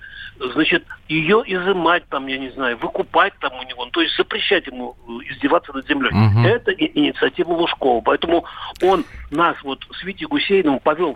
значит, 0.53 0.83
ее 1.07 1.43
изымать 1.45 2.07
там, 2.09 2.27
я 2.27 2.37
не 2.37 2.49
знаю, 2.51 2.77
выкупать 2.77 3.33
там 3.39 3.53
у 3.53 3.63
него, 3.63 3.85
ну, 3.85 3.91
то 3.91 4.01
есть 4.01 4.15
запрещать 4.17 4.65
ему 4.67 4.95
э, 5.07 5.11
издеваться 5.31 5.71
над 5.73 5.87
землей. 5.87 6.11
Угу. 6.11 6.39
Это 6.47 6.71
инициатива 6.71 7.51
Лужкова. 7.51 8.01
Поэтому 8.01 8.45
он 8.81 9.05
нас 9.29 9.55
вот 9.63 9.79
с 9.91 10.03
Витей 10.03 10.27
Гусейновым 10.27 10.79
повел 10.79 11.15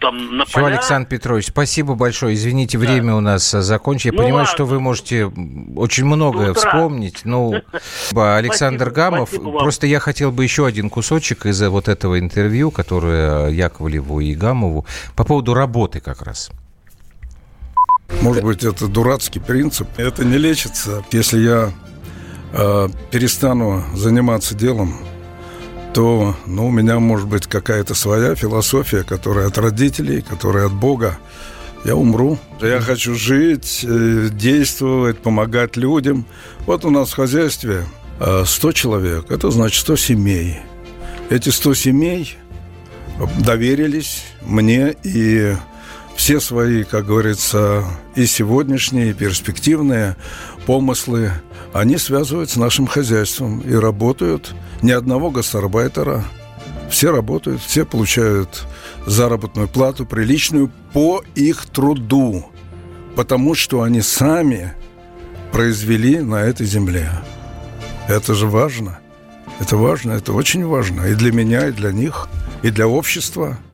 там 0.00 0.36
на 0.36 0.44
Все, 0.44 0.60
поля. 0.60 0.74
Александр 0.74 1.08
Петрович, 1.08 1.46
спасибо 1.46 1.94
большое. 1.94 2.34
Извините, 2.34 2.78
время 2.78 3.08
да. 3.08 3.16
у 3.16 3.20
нас 3.20 3.54
э, 3.54 3.60
закончилось. 3.60 4.06
Я 4.06 4.12
ну, 4.12 4.18
понимаю, 4.18 4.44
ладно. 4.44 4.52
что 4.52 4.64
вы 4.64 4.80
можете 4.80 5.26
очень 5.76 6.04
многое 6.04 6.54
вспомнить. 6.54 7.22
Ну, 7.24 7.54
Александр 8.14 8.90
Гамов, 8.90 9.30
просто 9.30 9.86
я 9.86 10.00
хотел 10.00 10.32
бы 10.32 10.42
еще 10.42 10.66
один 10.66 10.90
кусочек 10.90 11.46
из 11.46 11.60
вот 11.62 11.88
этого 11.88 12.18
интервью, 12.18 12.70
которое 12.70 13.48
Яковлеву 13.48 14.20
и 14.20 14.34
Гамову 14.34 14.86
по 15.16 15.24
поводу 15.24 15.54
работы 15.54 16.00
как 16.00 16.22
раз. 16.22 16.50
Может 18.20 18.42
быть, 18.42 18.64
это 18.64 18.88
дурацкий 18.88 19.40
принцип. 19.40 19.88
Это 19.96 20.24
не 20.24 20.38
лечится. 20.38 21.04
Если 21.12 21.40
я 21.40 21.72
э, 22.52 22.88
перестану 23.10 23.84
заниматься 23.94 24.54
делом, 24.54 24.94
то 25.94 26.36
ну, 26.46 26.68
у 26.68 26.70
меня 26.70 26.98
может 26.98 27.28
быть 27.28 27.46
какая-то 27.46 27.94
своя 27.94 28.34
философия, 28.34 29.04
которая 29.04 29.48
от 29.48 29.58
родителей, 29.58 30.22
которая 30.22 30.66
от 30.66 30.74
Бога. 30.74 31.18
Я 31.84 31.94
умру. 31.94 32.38
Я 32.60 32.80
хочу 32.80 33.14
жить, 33.14 33.84
э, 33.88 34.28
действовать, 34.32 35.18
помогать 35.18 35.76
людям. 35.76 36.26
Вот 36.66 36.84
у 36.84 36.90
нас 36.90 37.10
в 37.10 37.14
хозяйстве 37.14 37.86
100 38.44 38.72
человек, 38.72 39.30
это 39.30 39.50
значит 39.50 39.80
100 39.80 39.96
семей. 39.96 40.58
Эти 41.30 41.50
100 41.50 41.74
семей 41.74 42.36
доверились 43.38 44.24
мне 44.42 44.94
и 45.04 45.54
все 46.18 46.40
свои, 46.40 46.82
как 46.82 47.06
говорится, 47.06 47.84
и 48.16 48.26
сегодняшние, 48.26 49.10
и 49.10 49.14
перспективные 49.14 50.16
помыслы, 50.66 51.30
они 51.72 51.96
связывают 51.96 52.50
с 52.50 52.56
нашим 52.56 52.88
хозяйством 52.88 53.60
и 53.60 53.72
работают. 53.72 54.52
Ни 54.82 54.90
одного 54.90 55.30
гастарбайтера. 55.30 56.24
Все 56.90 57.12
работают, 57.12 57.62
все 57.62 57.86
получают 57.86 58.66
заработную 59.06 59.68
плату 59.68 60.04
приличную 60.04 60.72
по 60.92 61.22
их 61.36 61.66
труду, 61.66 62.50
потому 63.14 63.54
что 63.54 63.82
они 63.82 64.00
сами 64.02 64.74
произвели 65.52 66.18
на 66.18 66.42
этой 66.42 66.66
земле. 66.66 67.10
Это 68.08 68.34
же 68.34 68.48
важно. 68.48 68.98
Это 69.60 69.76
важно, 69.76 70.12
это 70.12 70.32
очень 70.32 70.66
важно 70.66 71.02
и 71.02 71.14
для 71.14 71.30
меня, 71.30 71.68
и 71.68 71.72
для 71.72 71.92
них, 71.92 72.28
и 72.62 72.70
для 72.70 72.88
общества– 72.88 73.56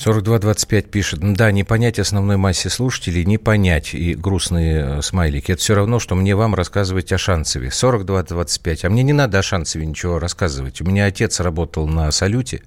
4225 0.00 0.90
пишет, 0.90 1.20
да, 1.20 1.52
не 1.52 1.62
понять 1.62 1.98
основной 1.98 2.38
массе 2.38 2.70
слушателей, 2.70 3.26
не 3.26 3.36
понять 3.36 3.92
и 3.92 4.14
грустные 4.14 4.98
э, 4.98 5.02
смайлики. 5.02 5.52
Это 5.52 5.60
все 5.60 5.74
равно, 5.74 5.98
что 5.98 6.14
мне 6.14 6.34
вам 6.34 6.54
рассказывать 6.54 7.12
о 7.12 7.18
Шанцеве. 7.18 7.68
4225. 7.68 8.86
А 8.86 8.88
мне 8.88 9.02
не 9.02 9.12
надо 9.12 9.38
о 9.38 9.42
Шанцеве 9.42 9.84
ничего 9.84 10.18
рассказывать. 10.18 10.80
У 10.80 10.86
меня 10.86 11.04
отец 11.04 11.38
работал 11.40 11.86
на 11.86 12.10
«Салюте», 12.12 12.62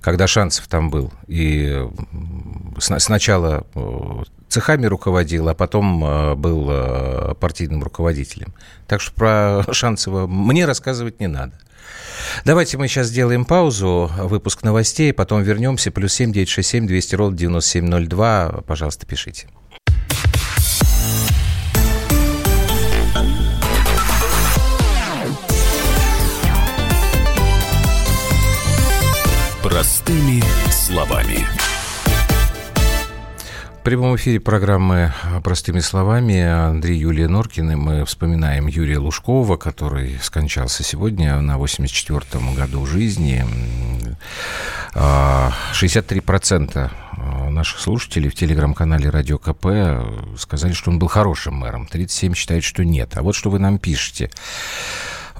когда 0.00 0.26
Шанцев 0.26 0.66
там 0.66 0.90
был. 0.90 1.12
И 1.28 1.86
сначала 2.80 3.64
э, 3.76 4.22
цехами 4.48 4.86
руководил, 4.86 5.48
а 5.50 5.54
потом 5.54 6.04
э, 6.04 6.34
был 6.34 7.36
партийным 7.36 7.84
руководителем. 7.84 8.54
Так 8.88 9.00
что 9.00 9.12
про 9.12 9.64
Шанцева 9.72 10.26
мне 10.26 10.64
рассказывать 10.64 11.20
не 11.20 11.28
надо. 11.28 11.52
Давайте 12.44 12.78
мы 12.78 12.88
сейчас 12.88 13.08
сделаем 13.08 13.44
паузу, 13.44 14.10
выпуск 14.16 14.62
новостей, 14.62 15.12
потом 15.12 15.42
вернемся. 15.42 15.90
Плюс 15.90 16.14
семь 16.14 16.32
девять 16.32 16.48
шесть 16.48 16.70
семь 16.70 16.86
двести 16.86 17.14
ровно 17.14 17.36
девяносто 17.36 17.70
семь 17.70 17.86
ноль 17.86 18.06
два. 18.06 18.62
Пожалуйста, 18.66 19.06
пишите. 19.06 19.48
Простыми 29.62 30.42
словами. 30.70 31.46
В 33.80 33.82
прямом 33.82 34.14
эфире 34.16 34.40
программы 34.40 35.14
«Простыми 35.42 35.80
словами» 35.80 36.38
Андрей 36.42 36.98
Юлия 36.98 37.28
Норкин, 37.28 37.78
мы 37.78 38.04
вспоминаем 38.04 38.66
Юрия 38.66 38.98
Лужкова, 38.98 39.56
который 39.56 40.18
скончался 40.22 40.82
сегодня 40.82 41.40
на 41.40 41.56
84-м 41.56 42.54
году 42.54 42.84
жизни. 42.84 43.42
63% 44.92 46.90
наших 47.50 47.80
слушателей 47.80 48.28
в 48.28 48.34
телеграм-канале 48.34 49.08
«Радио 49.08 49.38
КП» 49.38 49.66
сказали, 50.38 50.74
что 50.74 50.90
он 50.90 50.98
был 50.98 51.08
хорошим 51.08 51.54
мэром. 51.54 51.88
37% 51.90 52.34
считают, 52.34 52.64
что 52.64 52.84
нет. 52.84 53.16
А 53.16 53.22
вот 53.22 53.34
что 53.34 53.48
вы 53.48 53.60
нам 53.60 53.78
пишете. 53.78 54.30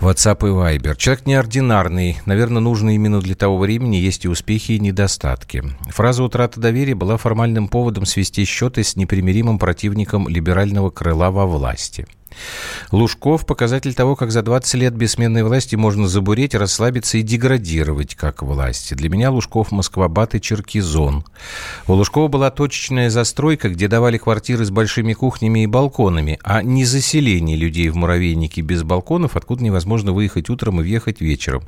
WhatsApp 0.01 0.47
и 0.47 0.79
Viber. 0.79 0.97
Человек 0.97 1.27
неординарный. 1.27 2.19
Наверное, 2.25 2.61
нужно 2.61 2.95
именно 2.95 3.21
для 3.21 3.35
того 3.35 3.59
времени 3.59 3.97
есть 3.97 4.25
и 4.25 4.29
успехи, 4.29 4.73
и 4.73 4.81
недостатки. 4.81 5.63
Фраза 5.91 6.25
«утрата 6.25 6.59
доверия» 6.59 6.95
была 6.95 7.19
формальным 7.19 7.69
поводом 7.69 8.07
свести 8.07 8.45
счеты 8.45 8.83
с 8.83 8.97
непримиримым 8.97 9.59
противником 9.59 10.27
либерального 10.27 10.89
крыла 10.91 11.31
во 11.31 11.47
власти– 11.47 12.07
Лужков– 12.93 13.47
показатель 13.47 13.95
того, 13.95 14.17
как 14.17 14.31
за 14.33 14.43
20 14.43 14.75
лет 14.75 14.95
бессменной 14.95 15.43
власти 15.43 15.77
можно 15.77 16.09
забуреть, 16.09 16.55
расслабиться 16.55 17.19
и 17.19 17.23
деградировать 17.23 18.15
как 18.15 18.43
власти. 18.43 18.95
Для 18.95 19.09
меня 19.09 19.31
Лужков– 19.31 19.71
Москва-Бат 19.71 20.35
и 20.35 20.41
Черкизон. 20.41 21.25
У 21.87 21.93
Лужкова 21.93 22.29
была 22.29 22.51
точечная 22.51 23.11
застройка, 23.11 23.69
где 23.69 23.89
давали 23.89 24.19
квартиры 24.19 24.65
с 24.65 24.71
большими 24.71 25.13
кухнями 25.13 25.65
и 25.65 25.67
балконами, 25.67 26.39
а 26.43 26.63
не 26.63 26.85
заселение 26.85 27.57
людей 27.57 27.89
в 27.89 27.97
муравейнике 27.97 28.61
без 28.61 28.83
балконов, 28.83 29.37
откуда 29.37 29.63
невозможно 29.63 30.13
выехать 30.13 30.51
утром 30.51 30.81
и 30.81 30.83
въехать 30.83 31.21
вечером. 31.21 31.63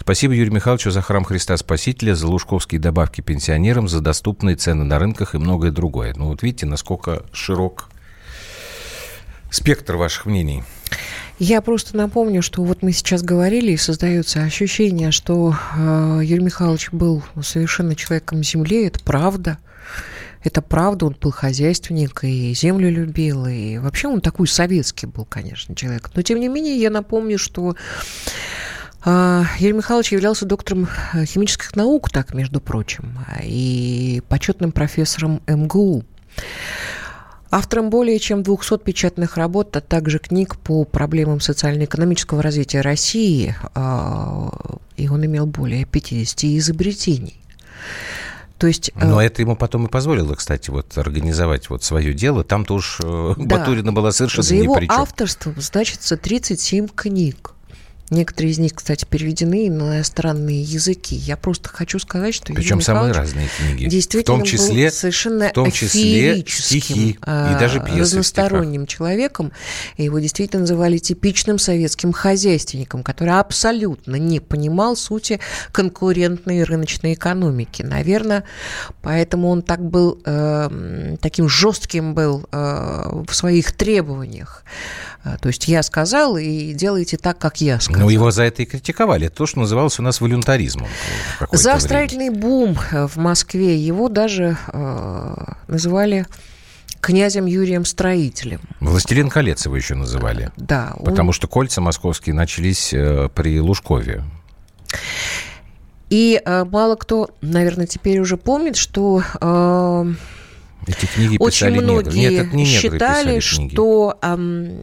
Спасибо 0.00 0.34
Юрию 0.34 0.54
Михайловичу 0.54 0.90
за 0.90 1.02
храм 1.02 1.24
Христа 1.24 1.56
Спасителя, 1.56 2.14
за 2.14 2.26
лужковские 2.28 2.80
добавки 2.80 3.20
пенсионерам, 3.20 3.88
за 3.88 4.00
доступные 4.00 4.56
цены 4.56 4.84
на 4.84 4.98
рынках 4.98 5.34
и 5.34 5.38
многое 5.38 5.70
другое. 5.70 6.14
Ну 6.16 6.26
вот 6.26 6.42
видите, 6.42 6.66
насколько 6.66 7.22
широк 7.32 7.88
спектр 9.52 9.96
ваших 9.96 10.26
мнений. 10.26 10.64
Я 11.38 11.60
просто 11.60 11.96
напомню, 11.96 12.42
что 12.42 12.62
вот 12.62 12.82
мы 12.82 12.92
сейчас 12.92 13.22
говорили, 13.22 13.72
и 13.72 13.76
создается 13.76 14.42
ощущение, 14.42 15.10
что 15.10 15.54
э, 15.76 16.20
Юрий 16.24 16.44
Михайлович 16.44 16.90
был 16.90 17.22
совершенно 17.42 17.94
человеком 17.94 18.42
земли. 18.42 18.86
Это 18.86 19.00
правда. 19.00 19.58
Это 20.44 20.62
правда, 20.62 21.06
он 21.06 21.16
был 21.20 21.30
хозяйственник 21.30 22.24
и 22.24 22.52
землю 22.54 22.90
любил, 22.90 23.46
и 23.46 23.78
вообще 23.78 24.08
он 24.08 24.20
такой 24.20 24.48
советский 24.48 25.06
был, 25.06 25.24
конечно, 25.24 25.74
человек. 25.76 26.10
Но, 26.14 26.22
тем 26.22 26.40
не 26.40 26.48
менее, 26.48 26.76
я 26.76 26.90
напомню, 26.90 27.38
что 27.38 27.76
э, 29.04 29.42
Юрий 29.58 29.74
Михайлович 29.74 30.12
являлся 30.12 30.46
доктором 30.46 30.88
химических 31.26 31.76
наук, 31.76 32.10
так, 32.10 32.34
между 32.34 32.60
прочим, 32.60 33.18
и 33.42 34.22
почетным 34.28 34.72
профессором 34.72 35.42
МГУ. 35.46 36.04
Автором 37.54 37.90
более 37.90 38.18
чем 38.18 38.42
200 38.42 38.78
печатных 38.78 39.36
работ, 39.36 39.76
а 39.76 39.82
также 39.82 40.18
книг 40.18 40.56
по 40.56 40.84
проблемам 40.84 41.38
социально-экономического 41.38 42.42
развития 42.42 42.80
России, 42.80 43.54
а, 43.74 44.78
и 44.96 45.06
он 45.06 45.26
имел 45.26 45.44
более 45.44 45.84
50 45.84 46.44
изобретений. 46.44 47.36
То 48.56 48.68
есть, 48.68 48.90
Но 48.94 49.20
э... 49.20 49.26
это 49.26 49.42
ему 49.42 49.54
потом 49.54 49.84
и 49.84 49.90
позволило, 49.90 50.34
кстати, 50.34 50.70
вот 50.70 50.96
организовать 50.96 51.68
вот 51.68 51.84
свое 51.84 52.14
дело. 52.14 52.42
Там-то 52.42 52.72
уж 52.72 53.00
э, 53.04 53.34
да. 53.36 53.58
Батурина 53.58 53.92
была 53.92 54.12
совершенно 54.12 54.44
За 54.44 54.54
его 54.54 54.74
ни 54.74 54.78
при 54.78 54.86
чем. 54.86 55.00
авторством 55.00 55.60
значится 55.60 56.16
37 56.16 56.88
книг. 56.88 57.50
Некоторые 58.12 58.52
из 58.52 58.58
них, 58.58 58.74
кстати, 58.74 59.06
переведены 59.06 59.70
на 59.70 59.96
иностранные 59.96 60.62
языки. 60.62 61.16
Я 61.16 61.38
просто 61.38 61.70
хочу 61.70 61.98
сказать, 61.98 62.34
что 62.34 62.52
Причем 62.52 62.76
Юрий 62.76 62.84
самые 62.84 63.12
разные 63.12 63.48
книги. 63.56 63.86
Действительно 63.86 64.36
в 64.36 64.38
том 64.40 64.46
числе, 64.46 64.84
был 64.84 64.92
совершенно 64.92 65.48
в 65.48 65.52
том 65.52 65.70
числе 65.72 66.44
стихи 66.46 67.10
и 67.12 67.16
даже 67.24 67.80
пьесы 67.80 68.00
разносторонним 68.00 68.86
человеком. 68.86 69.50
И 69.96 70.04
его 70.04 70.18
действительно 70.18 70.60
называли 70.60 70.98
типичным 70.98 71.58
советским 71.58 72.12
хозяйственником, 72.12 73.02
который 73.02 73.38
абсолютно 73.38 74.16
не 74.16 74.40
понимал 74.40 74.94
сути 74.94 75.40
конкурентной 75.72 76.64
рыночной 76.64 77.14
экономики. 77.14 77.82
Наверное, 77.82 78.44
поэтому 79.00 79.48
он 79.48 79.62
так 79.62 79.82
был, 79.82 80.20
э, 80.24 81.16
таким 81.22 81.48
жестким 81.48 82.12
был 82.12 82.46
э, 82.52 83.22
в 83.26 83.34
своих 83.34 83.72
требованиях. 83.72 84.64
Э, 85.24 85.36
то 85.40 85.48
есть 85.48 85.68
я 85.68 85.82
сказал, 85.82 86.36
и 86.36 86.72
делайте 86.74 87.16
так, 87.16 87.38
как 87.38 87.60
я 87.60 87.80
сказал. 87.80 88.01
Ну, 88.02 88.08
его 88.08 88.30
за 88.30 88.44
это 88.44 88.62
и 88.62 88.66
критиковали. 88.66 89.26
Это 89.26 89.36
то, 89.36 89.46
что 89.46 89.60
называлось 89.60 89.98
у 89.98 90.02
нас 90.02 90.20
волюнтаризмом. 90.20 90.88
За 91.52 91.78
строительный 91.78 92.30
бум 92.30 92.76
в 92.92 93.16
Москве 93.16 93.76
его 93.76 94.08
даже 94.08 94.56
э, 94.72 95.34
называли 95.68 96.26
князем 97.00 97.46
Юрием 97.46 97.84
Строителем. 97.84 98.60
Властелин 98.80 99.28
колец 99.28 99.64
его 99.66 99.76
еще 99.76 99.94
называли. 99.94 100.50
Да. 100.56 100.94
Потому 101.04 101.30
он... 101.30 101.32
что 101.32 101.48
кольца 101.48 101.80
московские 101.80 102.34
начались 102.34 102.92
э, 102.94 103.28
при 103.34 103.60
Лужкове. 103.60 104.24
И 106.10 106.40
э, 106.44 106.64
мало 106.64 106.96
кто, 106.96 107.30
наверное, 107.40 107.86
теперь 107.86 108.20
уже 108.20 108.36
помнит, 108.36 108.76
что 108.76 109.22
э, 109.40 110.12
эти 110.86 111.06
книги 111.06 111.36
Очень 111.38 111.70
многие 111.70 112.30
Нет, 112.30 112.46
это 112.46 112.56
не 112.56 112.64
считали, 112.64 113.40
что 113.40 114.18
эм, 114.22 114.76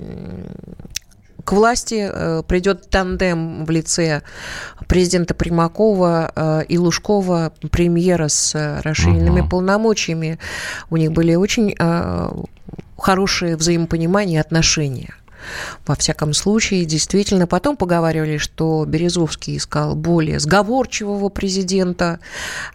к 1.44 1.54
власти 1.54 2.10
э, 2.12 2.44
придет 2.48 2.90
тандем 2.90 3.66
в 3.66 3.70
лице 3.70 4.22
президента 4.88 5.34
Примакова 5.34 6.32
э, 6.36 6.66
и 6.68 6.78
Лужкова, 6.78 7.54
премьера 7.72 8.28
с 8.28 8.56
э, 8.56 8.82
расширенными 8.82 9.42
угу. 9.42 9.50
полномочиями. 9.50 10.40
У 10.90 10.98
них 10.98 11.12
были 11.12 11.36
очень 11.36 11.76
хорошие 12.98 13.56
взаимопонимания 13.56 14.38
и 14.38 14.42
отношения. 14.42 15.14
Во 15.86 15.96
всяком 15.96 16.34
случае, 16.34 16.86
действительно, 16.86 17.48
потом 17.48 17.78
поговаривали, 17.78 18.38
что 18.38 18.86
Березовский 18.86 19.58
искал 19.58 19.96
более 19.96 20.40
сговорчивого 20.40 21.30
президента. 21.30 22.20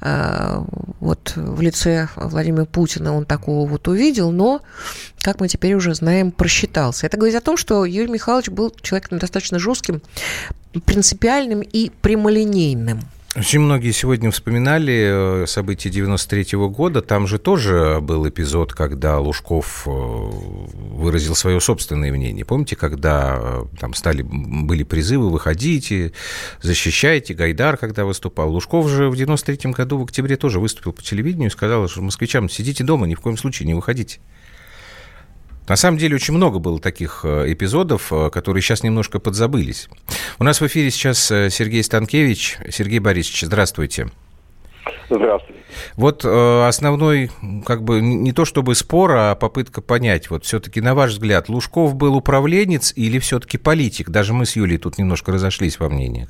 Э, 0.00 0.62
вот 1.00 1.32
в 1.36 1.60
лице 1.60 2.08
Владимира 2.16 2.64
Путина 2.64 3.14
он 3.14 3.24
такого 3.24 3.68
вот 3.68 3.88
увидел, 3.88 4.30
но, 4.30 4.62
как 5.20 5.40
мы 5.40 5.48
теперь 5.48 5.74
уже 5.74 5.94
знаем, 5.94 6.32
просчитался. 6.32 7.06
Это 7.06 7.16
говорит 7.16 7.36
о 7.36 7.40
том, 7.40 7.56
что 7.56 7.84
Юрий 7.84 8.10
Михайлович 8.10 8.48
был 8.48 8.74
человеком 8.82 9.18
достаточно 9.18 9.58
жестким, 9.58 10.02
принципиальным 10.86 11.60
и 11.60 11.90
прямолинейным. 12.02 13.00
Очень 13.36 13.60
многие 13.60 13.90
сегодня 13.90 14.30
вспоминали 14.30 15.42
э, 15.42 15.46
события 15.48 15.90
93 15.90 16.42
-го 16.56 16.68
года. 16.68 17.02
Там 17.02 17.26
же 17.26 17.38
тоже 17.38 17.98
был 18.00 18.28
эпизод, 18.28 18.72
когда 18.72 19.18
Лужков 19.18 19.82
э, 19.86 19.90
выразил 19.90 21.34
свое 21.34 21.60
собственное 21.60 22.12
мнение. 22.12 22.44
Помните, 22.44 22.76
когда 22.76 23.36
э, 23.40 23.64
там 23.80 23.92
стали, 23.94 24.22
были 24.22 24.84
призывы 24.84 25.32
«выходите, 25.32 26.12
защищайте», 26.62 27.34
Гайдар, 27.34 27.76
когда 27.76 28.04
выступал. 28.04 28.52
Лужков 28.52 28.88
же 28.88 29.10
в 29.10 29.16
93 29.16 29.72
году 29.72 29.98
в 29.98 30.04
октябре 30.04 30.36
тоже 30.36 30.60
выступил 30.60 30.92
по 30.92 31.02
телевидению 31.02 31.48
и 31.48 31.52
сказал, 31.52 31.88
что 31.88 32.02
москвичам 32.02 32.48
сидите 32.48 32.84
дома, 32.84 33.08
ни 33.08 33.16
в 33.16 33.20
коем 33.20 33.36
случае 33.36 33.66
не 33.66 33.74
выходите. 33.74 34.20
На 35.68 35.76
самом 35.76 35.96
деле 35.96 36.16
очень 36.16 36.34
много 36.34 36.58
было 36.58 36.78
таких 36.78 37.20
э, 37.24 37.52
эпизодов, 37.52 38.12
э, 38.12 38.30
которые 38.30 38.62
сейчас 38.62 38.82
немножко 38.82 39.18
подзабылись. 39.18 39.88
У 40.38 40.44
нас 40.44 40.60
в 40.60 40.66
эфире 40.66 40.90
сейчас 40.90 41.30
э, 41.30 41.48
Сергей 41.48 41.82
Станкевич. 41.82 42.58
Сергей 42.70 42.98
Борисович, 42.98 43.42
здравствуйте. 43.42 44.08
Здравствуйте. 45.08 45.60
Вот 45.96 46.24
э, 46.24 46.66
основной, 46.66 47.30
как 47.64 47.82
бы, 47.82 48.00
не 48.00 48.32
то 48.32 48.44
чтобы 48.44 48.74
спор, 48.74 49.12
а 49.12 49.34
попытка 49.34 49.80
понять, 49.80 50.28
вот 50.30 50.44
все-таки, 50.44 50.80
на 50.80 50.94
ваш 50.94 51.12
взгляд, 51.12 51.48
Лужков 51.48 51.94
был 51.94 52.16
управленец 52.16 52.92
или 52.94 53.18
все-таки 53.18 53.56
политик? 53.58 54.10
Даже 54.10 54.34
мы 54.34 54.44
с 54.44 54.56
Юлей 54.56 54.78
тут 54.78 54.98
немножко 54.98 55.32
разошлись 55.32 55.78
во 55.78 55.88
мнениях. 55.88 56.28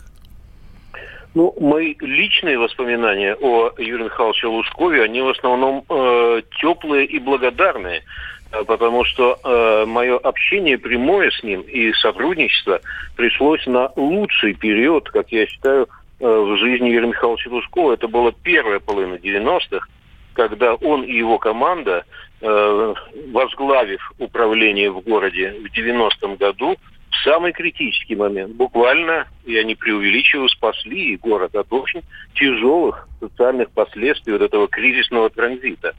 Ну, 1.34 1.52
мои 1.58 1.96
личные 1.98 2.58
воспоминания 2.58 3.34
о 3.34 3.72
Юрии 3.76 4.04
Михайловиче 4.04 4.46
Лужкове, 4.46 5.02
они 5.02 5.20
в 5.20 5.28
основном 5.30 5.84
э, 5.88 6.42
теплые 6.60 7.06
и 7.06 7.18
благодарные. 7.18 8.04
Э, 8.54 8.64
потому 8.64 9.04
что 9.04 9.38
э, 9.42 9.84
мое 9.86 10.16
общение 10.18 10.78
прямое 10.78 11.30
с 11.30 11.42
ним 11.42 11.62
и 11.62 11.92
сотрудничество 11.94 12.80
пришлось 13.16 13.66
на 13.66 13.90
лучший 13.96 14.54
период, 14.54 15.10
как 15.10 15.32
я 15.32 15.46
считаю, 15.46 15.88
э, 16.20 16.26
в 16.26 16.56
жизни 16.58 16.90
Юрия 16.90 17.08
Михайловича 17.08 17.50
Лужкова. 17.50 17.94
Это 17.94 18.08
была 18.08 18.32
первая 18.42 18.78
половина 18.78 19.14
90-х, 19.14 19.86
когда 20.34 20.74
он 20.74 21.02
и 21.02 21.16
его 21.16 21.38
команда, 21.38 22.04
э, 22.40 22.94
возглавив 23.32 24.12
управление 24.18 24.90
в 24.90 25.00
городе 25.00 25.54
в 25.60 25.76
90-м 25.76 26.36
году, 26.36 26.76
в 27.10 27.24
самый 27.24 27.52
критический 27.52 28.16
момент, 28.16 28.54
буквально, 28.54 29.26
я 29.46 29.62
не 29.62 29.76
преувеличиваю, 29.76 30.48
спасли 30.48 31.16
город 31.16 31.54
от 31.54 31.72
очень 31.72 32.02
тяжелых 32.34 33.08
социальных 33.20 33.70
последствий 33.70 34.32
вот 34.32 34.42
этого 34.42 34.66
кризисного 34.68 35.30
транзита 35.30 35.94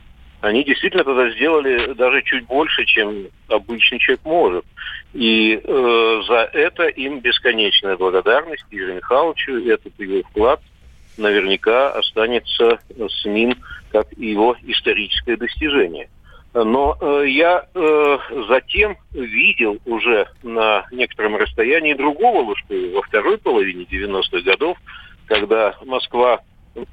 они 0.45 0.63
действительно 0.63 1.03
тогда 1.03 1.29
сделали 1.31 1.93
даже 1.93 2.21
чуть 2.21 2.45
больше, 2.45 2.85
чем 2.85 3.29
обычный 3.47 3.97
человек 3.97 4.23
может. 4.23 4.65
И 5.13 5.59
э, 5.63 6.21
за 6.27 6.49
это 6.53 6.83
им 6.87 7.19
бесконечная 7.19 7.97
благодарность 7.97 8.65
Юрию 8.69 8.97
Михайловичу. 8.97 9.53
Этот 9.67 9.99
его 9.99 10.21
вклад 10.29 10.61
наверняка 11.17 11.91
останется 11.91 12.79
с 12.89 13.25
ним 13.25 13.55
как 13.91 14.07
его 14.17 14.55
историческое 14.63 15.35
достижение. 15.35 16.09
Но 16.53 16.95
э, 17.01 17.25
я 17.27 17.65
э, 17.73 18.17
затем 18.47 18.97
видел 19.13 19.79
уже 19.85 20.27
на 20.43 20.85
некотором 20.91 21.37
расстоянии 21.37 21.93
другого 21.95 22.43
Лужкова 22.43 22.93
во 22.93 23.01
второй 23.01 23.39
половине 23.39 23.85
90-х 23.85 24.41
годов, 24.41 24.77
когда 25.25 25.75
Москва, 25.83 26.41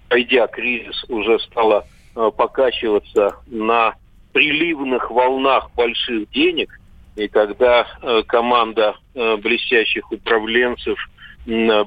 пройдя 0.09 0.47
кризис, 0.47 1.05
уже 1.09 1.39
стала 1.41 1.87
покачиваться 2.15 3.37
на 3.47 3.95
приливных 4.33 5.11
волнах 5.11 5.71
больших 5.75 6.31
денег, 6.31 6.79
и 7.17 7.29
когда 7.29 7.87
э, 8.01 8.23
команда 8.27 8.97
э, 9.15 9.37
блестящих 9.37 10.11
управленцев 10.11 10.99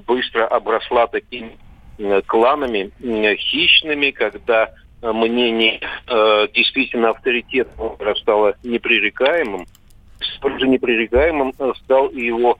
быстро 0.05 0.45
обросла 0.47 1.07
такими 1.07 1.57
кланами 2.25 2.91
хищными, 3.37 4.11
когда 4.11 4.73
мнение 5.01 5.79
действительно 6.53 7.11
авторитетного 7.11 8.15
стало 8.15 8.55
непререкаемым, 8.63 9.65
столь 10.19 10.59
же 10.59 10.67
непререкаемым 10.67 11.53
стал 11.85 12.07
и 12.07 12.25
его, 12.25 12.59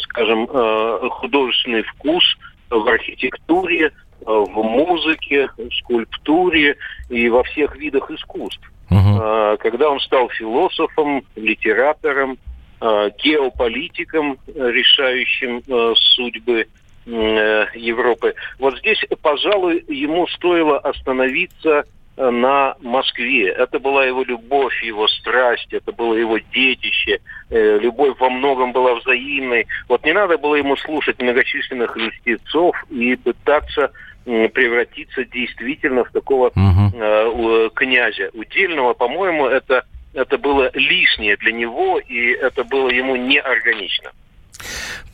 скажем, 0.00 0.48
художественный 0.48 1.84
вкус 1.84 2.24
в 2.68 2.88
архитектуре, 2.88 3.92
в 4.24 4.62
музыке, 4.62 5.48
в 5.56 5.70
скульптуре 5.80 6.76
и 7.08 7.28
во 7.28 7.42
всех 7.44 7.76
видах 7.76 8.10
искусств. 8.10 8.70
Uh-huh. 8.90 9.56
Когда 9.58 9.90
он 9.90 9.98
стал 10.00 10.28
философом, 10.28 11.24
литератором, 11.36 12.38
а, 12.80 13.08
геополитиком, 13.10 14.38
решающим 14.46 15.62
а, 15.70 15.94
судьбы 15.96 16.66
э, 17.06 17.66
Европы. 17.74 18.34
Вот 18.58 18.78
здесь, 18.78 19.02
пожалуй, 19.22 19.84
ему 19.88 20.26
стоило 20.28 20.80
остановиться 20.80 21.84
на 22.16 22.76
Москве. 22.80 23.48
Это 23.48 23.78
была 23.78 24.04
его 24.04 24.22
любовь, 24.22 24.82
его 24.82 25.08
страсть, 25.08 25.72
это 25.72 25.92
было 25.92 26.14
его 26.14 26.38
детище. 26.52 27.20
Э, 27.48 27.78
любовь 27.78 28.18
во 28.18 28.28
многом 28.28 28.72
была 28.72 28.94
взаимной. 28.96 29.66
Вот 29.88 30.04
не 30.04 30.12
надо 30.12 30.36
было 30.36 30.54
ему 30.56 30.76
слушать 30.76 31.20
многочисленных 31.20 31.96
льстецов 31.96 32.76
и 32.90 33.16
пытаться 33.16 33.92
превратиться 34.24 35.24
действительно 35.24 36.04
в 36.04 36.10
такого 36.10 36.48
угу. 36.48 36.96
э, 36.96 37.70
князя. 37.74 38.30
Удельного, 38.32 38.94
по-моему, 38.94 39.46
это, 39.46 39.84
это 40.14 40.38
было 40.38 40.70
лишнее 40.74 41.36
для 41.36 41.52
него, 41.52 41.98
и 41.98 42.30
это 42.30 42.64
было 42.64 42.88
ему 42.88 43.16
неорганично. 43.16 44.12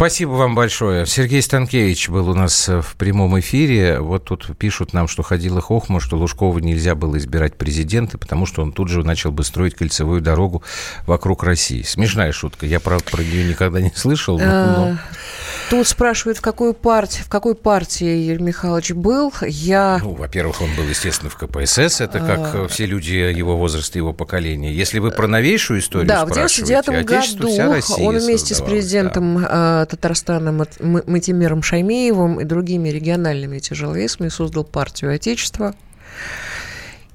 Спасибо 0.00 0.30
вам 0.30 0.54
большое. 0.54 1.04
Сергей 1.04 1.42
Станкевич 1.42 2.08
был 2.08 2.30
у 2.30 2.32
нас 2.32 2.68
в 2.68 2.96
прямом 2.96 3.38
эфире. 3.40 4.00
Вот 4.00 4.24
тут 4.24 4.56
пишут 4.56 4.94
нам, 4.94 5.06
что 5.08 5.22
ходила 5.22 5.60
хохма, 5.60 6.00
что 6.00 6.16
Лужкову 6.16 6.58
нельзя 6.58 6.94
было 6.94 7.18
избирать 7.18 7.56
президента, 7.56 8.16
потому 8.16 8.46
что 8.46 8.62
он 8.62 8.72
тут 8.72 8.88
же 8.88 9.04
начал 9.04 9.30
бы 9.30 9.44
строить 9.44 9.74
кольцевую 9.74 10.22
дорогу 10.22 10.62
вокруг 11.06 11.44
России. 11.44 11.82
Смешная 11.82 12.32
шутка. 12.32 12.64
Я, 12.64 12.80
правда, 12.80 13.04
про 13.10 13.22
нее 13.22 13.44
никогда 13.44 13.82
не 13.82 13.92
слышал. 13.94 14.38
Но, 14.38 14.46
но... 14.46 14.98
Тут 15.68 15.86
спрашивают, 15.86 16.38
в 16.38 16.40
какой 16.40 16.72
партии, 16.72 17.20
в 17.20 17.28
какой 17.28 17.54
партии 17.54 18.06
Юрий 18.06 18.42
Михайлович 18.42 18.92
был. 18.92 19.34
Я... 19.42 20.00
Ну, 20.02 20.14
во-первых, 20.14 20.62
он 20.62 20.74
был, 20.76 20.84
естественно, 20.84 21.28
в 21.28 21.36
КПСС. 21.36 22.00
Это 22.00 22.20
как 22.20 22.54
а... 22.54 22.68
все 22.68 22.86
люди 22.86 23.12
его 23.12 23.58
возраста, 23.58 23.98
его 23.98 24.14
поколения. 24.14 24.72
Если 24.72 24.98
вы 24.98 25.10
про 25.10 25.28
новейшую 25.28 25.80
историю 25.80 26.08
Да, 26.08 26.24
в 26.24 26.32
99 26.32 27.04
году 27.04 27.62
он 28.02 28.16
вместе 28.16 28.54
с 28.54 28.62
президентом 28.62 29.42
да. 29.42 29.89
Татарстана 29.90 30.52
Матимиром 30.52 31.62
Шаймеевым 31.62 32.40
и 32.40 32.44
другими 32.44 32.88
региональными 32.90 33.58
тяжеловесами 33.58 34.28
создал 34.28 34.64
партию 34.64 35.12
Отечества. 35.12 35.74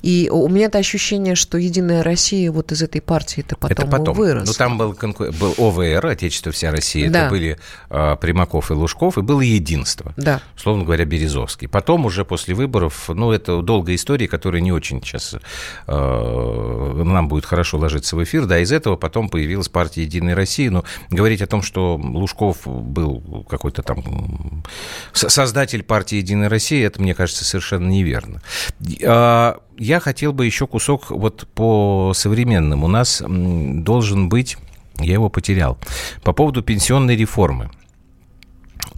И 0.06 0.30
у 0.32 0.48
меня 0.50 0.68
это 0.68 0.78
ощущение, 0.78 1.34
что 1.34 1.58
Единая 1.58 2.04
Россия 2.04 2.52
вот 2.52 2.72
из 2.72 2.84
этой 2.84 3.02
партии 3.02 3.40
это 3.42 3.56
потом, 3.56 3.72
это 3.72 3.88
потом. 3.88 4.16
вырос. 4.16 4.48
Ну, 4.48 4.54
там 4.54 4.78
был, 4.78 4.94
был 4.94 5.56
ОВР, 5.58 6.06
Отечество 6.06 6.52
вся 6.52 6.70
Россия. 6.70 7.10
Да. 7.10 7.22
Это 7.22 7.30
были 7.32 7.58
э, 7.90 8.16
Примаков 8.22 8.70
и 8.70 8.76
Лужков, 8.76 9.18
и 9.18 9.22
было 9.22 9.42
Единство. 9.42 10.14
Да. 10.16 10.42
Условно 10.56 10.84
говоря, 10.84 11.06
Березовский. 11.06 11.68
Потом 11.68 12.06
уже 12.06 12.24
после 12.24 12.54
выборов, 12.54 13.10
ну, 13.10 13.32
это 13.32 13.64
долгая 13.64 13.96
история, 13.96 14.28
которая 14.28 14.62
не 14.62 14.72
очень 14.72 15.02
сейчас 15.02 15.34
э, 15.88 17.02
нам 17.04 17.28
будет 17.28 17.46
хорошо 17.46 17.80
ложиться 17.80 18.16
в 18.16 18.24
эфир. 18.24 18.46
Да, 18.46 18.60
из 18.60 18.72
этого 18.72 18.98
потом 18.98 19.28
появилась 19.28 19.70
партия 19.70 20.04
Единая 20.04 20.36
Россия. 20.36 20.70
Но 20.70 20.86
говорить 21.10 21.42
о 21.42 21.48
том, 21.48 21.64
что 21.64 21.96
Лужков 21.96 22.68
был 22.68 23.44
какой-то 23.50 23.82
там 23.82 24.64
создатель 25.14 25.82
партии 25.82 26.18
Единая 26.18 26.48
Россия, 26.48 26.86
это, 26.86 27.02
мне 27.02 27.16
кажется, 27.16 27.44
совершенно 27.44 27.90
неверно. 27.90 28.44
Я 29.78 30.00
хотел 30.00 30.32
бы 30.34 30.46
еще 30.46 30.68
кусок 30.68 31.10
вот 31.10 31.48
по 31.54 32.14
современным. 32.16 32.84
У 32.84 32.88
нас 32.88 33.22
должен 33.28 34.30
быть, 34.30 34.58
я 35.00 35.14
его 35.14 35.30
потерял, 35.30 35.78
по 36.24 36.34
поводу 36.34 36.62
пенсионной 36.62 37.16
реформы. 37.16 37.70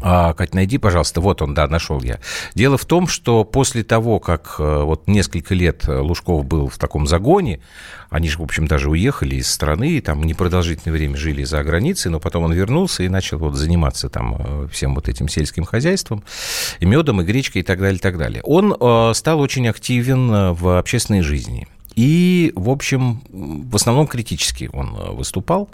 А, 0.02 0.34
Кать, 0.34 0.54
найди, 0.54 0.78
пожалуйста, 0.78 1.22
вот 1.22 1.42
он, 1.42 1.54
да, 1.54 1.68
нашел 1.68 2.02
я. 2.02 2.20
Дело 2.54 2.78
в 2.78 2.86
том, 2.86 3.08
что 3.08 3.44
после 3.44 3.84
того, 3.84 4.20
как 4.20 4.56
э, 4.60 4.84
вот 4.84 5.08
несколько 5.08 5.56
лет 5.56 5.88
Лужков 5.88 6.46
был 6.46 6.68
в 6.68 6.78
таком 6.78 7.08
загоне, 7.08 7.60
они 8.10 8.30
же, 8.30 8.38
в 8.38 8.44
общем, 8.44 8.68
даже 8.68 8.90
уехали 8.90 9.36
из 9.36 9.50
страны, 9.50 9.92
и 9.92 10.02
там 10.02 10.24
непродолжительное 10.24 10.96
время 10.96 11.18
жили 11.18 11.44
за 11.44 11.64
границей, 11.64 12.12
но 12.12 12.20
потом 12.20 12.44
он 12.44 12.54
вернулся 12.54 13.04
и 13.04 13.10
начал 13.10 13.40
вот 13.40 13.56
заниматься 13.56 14.10
там 14.10 14.36
э, 14.38 14.68
всем 14.72 14.94
вот 14.94 15.10
этим 15.10 15.28
сельским 15.28 15.66
хозяйством, 15.66 16.24
и 16.80 16.86
медом, 16.86 17.22
и 17.22 17.26
гречкой, 17.26 17.62
и 17.62 17.66
так 17.66 17.80
далее, 17.80 17.98
и 17.98 18.02
так 18.02 18.18
далее. 18.18 18.42
Он 18.44 18.76
э, 18.80 19.14
стал 19.16 19.40
очень 19.40 19.68
активен 19.68 20.54
в 20.54 20.78
общественной 20.78 21.22
жизни. 21.22 21.68
И, 21.98 22.54
в 22.56 22.70
общем, 22.70 23.22
в 23.30 23.76
основном 23.76 24.06
критически 24.06 24.70
он 24.72 24.96
э, 24.96 25.12
выступал. 25.14 25.68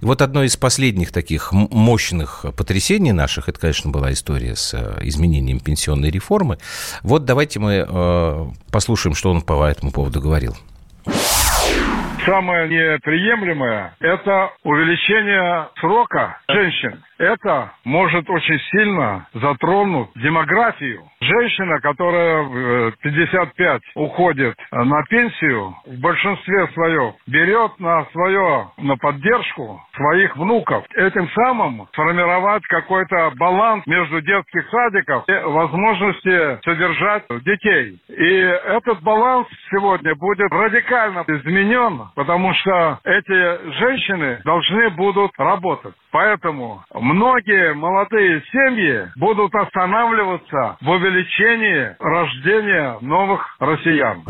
И 0.00 0.06
вот 0.06 0.22
одно 0.22 0.42
из 0.42 0.56
последних 0.56 1.12
таких 1.12 1.52
мощных 1.52 2.46
потрясений 2.56 3.12
наших, 3.12 3.50
это, 3.50 3.60
конечно, 3.60 3.90
была 3.90 4.10
история 4.10 4.56
с 4.56 4.72
э, 4.72 5.00
изменением 5.02 5.60
пенсионной 5.60 6.10
реформы. 6.10 6.56
Вот 7.02 7.26
давайте 7.26 7.60
мы 7.60 7.86
э, 7.86 8.46
послушаем, 8.72 9.14
что 9.14 9.30
он 9.30 9.42
по 9.42 9.62
этому 9.64 9.92
поводу 9.92 10.22
говорил. 10.22 10.56
Самое 12.24 12.68
неприемлемое– 12.68 13.94
это 14.00 14.50
увеличение 14.64 15.68
срока 15.78 16.38
женщин. 16.48 17.02
Это 17.18 17.72
может 17.84 18.28
очень 18.30 18.58
сильно 18.70 19.26
затронуть 19.34 20.08
демографию. 20.16 21.09
Женщина, 21.22 21.80
которая 21.80 22.42
в 22.42 22.92
55 23.02 23.82
уходит 23.94 24.56
на 24.72 25.02
пенсию, 25.04 25.74
в 25.84 26.00
большинстве 26.00 26.66
своем 26.68 27.12
берет 27.26 27.78
на 27.78 28.06
свое, 28.06 28.70
на 28.78 28.96
поддержку 28.96 29.82
своих 29.96 30.34
внуков. 30.38 30.82
Этим 30.96 31.28
самым 31.30 31.86
сформировать 31.92 32.62
какой-то 32.68 33.32
баланс 33.36 33.86
между 33.86 34.22
детских 34.22 34.66
садиков 34.70 35.24
и 35.28 35.32
возможности 35.44 36.64
содержать 36.64 37.24
детей. 37.44 37.98
И 38.08 38.34
этот 38.34 39.02
баланс 39.02 39.46
сегодня 39.70 40.14
будет 40.14 40.50
радикально 40.50 41.24
изменен, 41.28 42.08
потому 42.14 42.54
что 42.54 42.98
эти 43.04 43.72
женщины 43.78 44.40
должны 44.44 44.88
будут 44.90 45.32
работать. 45.36 45.94
Поэтому 46.12 46.82
многие 46.92 47.74
молодые 47.74 48.42
семьи 48.50 49.08
будут 49.16 49.54
останавливаться 49.54 50.78
в 50.80 50.90
увеличении 50.90 51.09
рождения 51.98 52.98
новых 53.00 53.56
россиян. 53.58 54.24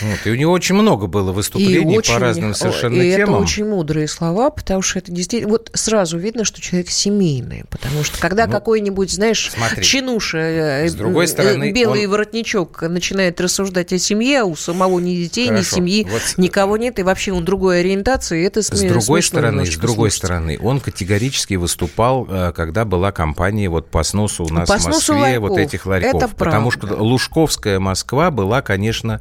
Вот, 0.00 0.26
и 0.26 0.30
у 0.30 0.34
него 0.34 0.52
очень 0.52 0.74
много 0.74 1.06
было 1.06 1.32
выступлений 1.32 1.96
очень, 1.96 2.14
по 2.14 2.20
разным 2.20 2.54
совершенно 2.54 3.00
и 3.00 3.14
темам. 3.14 3.34
это 3.36 3.42
очень 3.42 3.64
мудрые 3.66 4.08
слова, 4.08 4.50
потому 4.50 4.82
что 4.82 4.98
это 4.98 5.12
действительно... 5.12 5.52
Вот 5.52 5.70
сразу 5.74 6.18
видно, 6.18 6.44
что 6.44 6.60
человек 6.60 6.90
семейный, 6.90 7.64
потому 7.70 8.02
что 8.02 8.18
когда 8.18 8.46
ну, 8.46 8.52
какой-нибудь, 8.52 9.10
знаешь, 9.12 9.50
смотри, 9.52 9.84
чинуша, 9.84 10.38
э, 10.38 10.88
с 10.88 10.94
другой 10.94 11.28
стороны, 11.28 11.70
белый 11.70 12.06
он... 12.06 12.12
воротничок 12.12 12.82
начинает 12.82 13.40
рассуждать 13.40 13.92
о 13.92 13.98
семье, 13.98 14.40
а 14.40 14.44
у 14.44 14.56
самого 14.56 14.98
ни 14.98 15.14
детей, 15.14 15.48
Хорошо. 15.48 15.60
ни 15.60 15.64
семьи, 15.76 16.08
вот... 16.10 16.22
никого 16.36 16.76
нет, 16.76 16.98
и 16.98 17.02
вообще 17.02 17.32
он 17.32 17.44
другой 17.44 17.80
ориентации, 17.80 18.44
это 18.44 18.62
С 18.62 18.70
другой 18.70 19.22
стороны, 19.22 19.64
с 19.64 19.76
другой 19.76 20.10
слушать. 20.10 20.18
стороны, 20.18 20.58
он 20.60 20.80
категорически 20.80 21.54
выступал, 21.54 22.26
э, 22.28 22.52
когда 22.54 22.84
была 22.84 23.12
кампания 23.12 23.68
вот 23.68 23.88
по 23.90 24.02
сносу 24.02 24.44
у 24.44 24.48
нас 24.48 24.68
по 24.68 24.78
в 24.78 24.86
Москве 24.86 25.14
ларьков. 25.14 25.48
вот 25.48 25.58
этих 25.58 25.86
ларьков. 25.86 26.14
Это 26.14 26.28
потому 26.34 26.70
правда. 26.70 26.94
что 26.94 27.02
Лужковская 27.04 27.78
Москва 27.78 28.30
была, 28.30 28.62
конечно, 28.62 29.20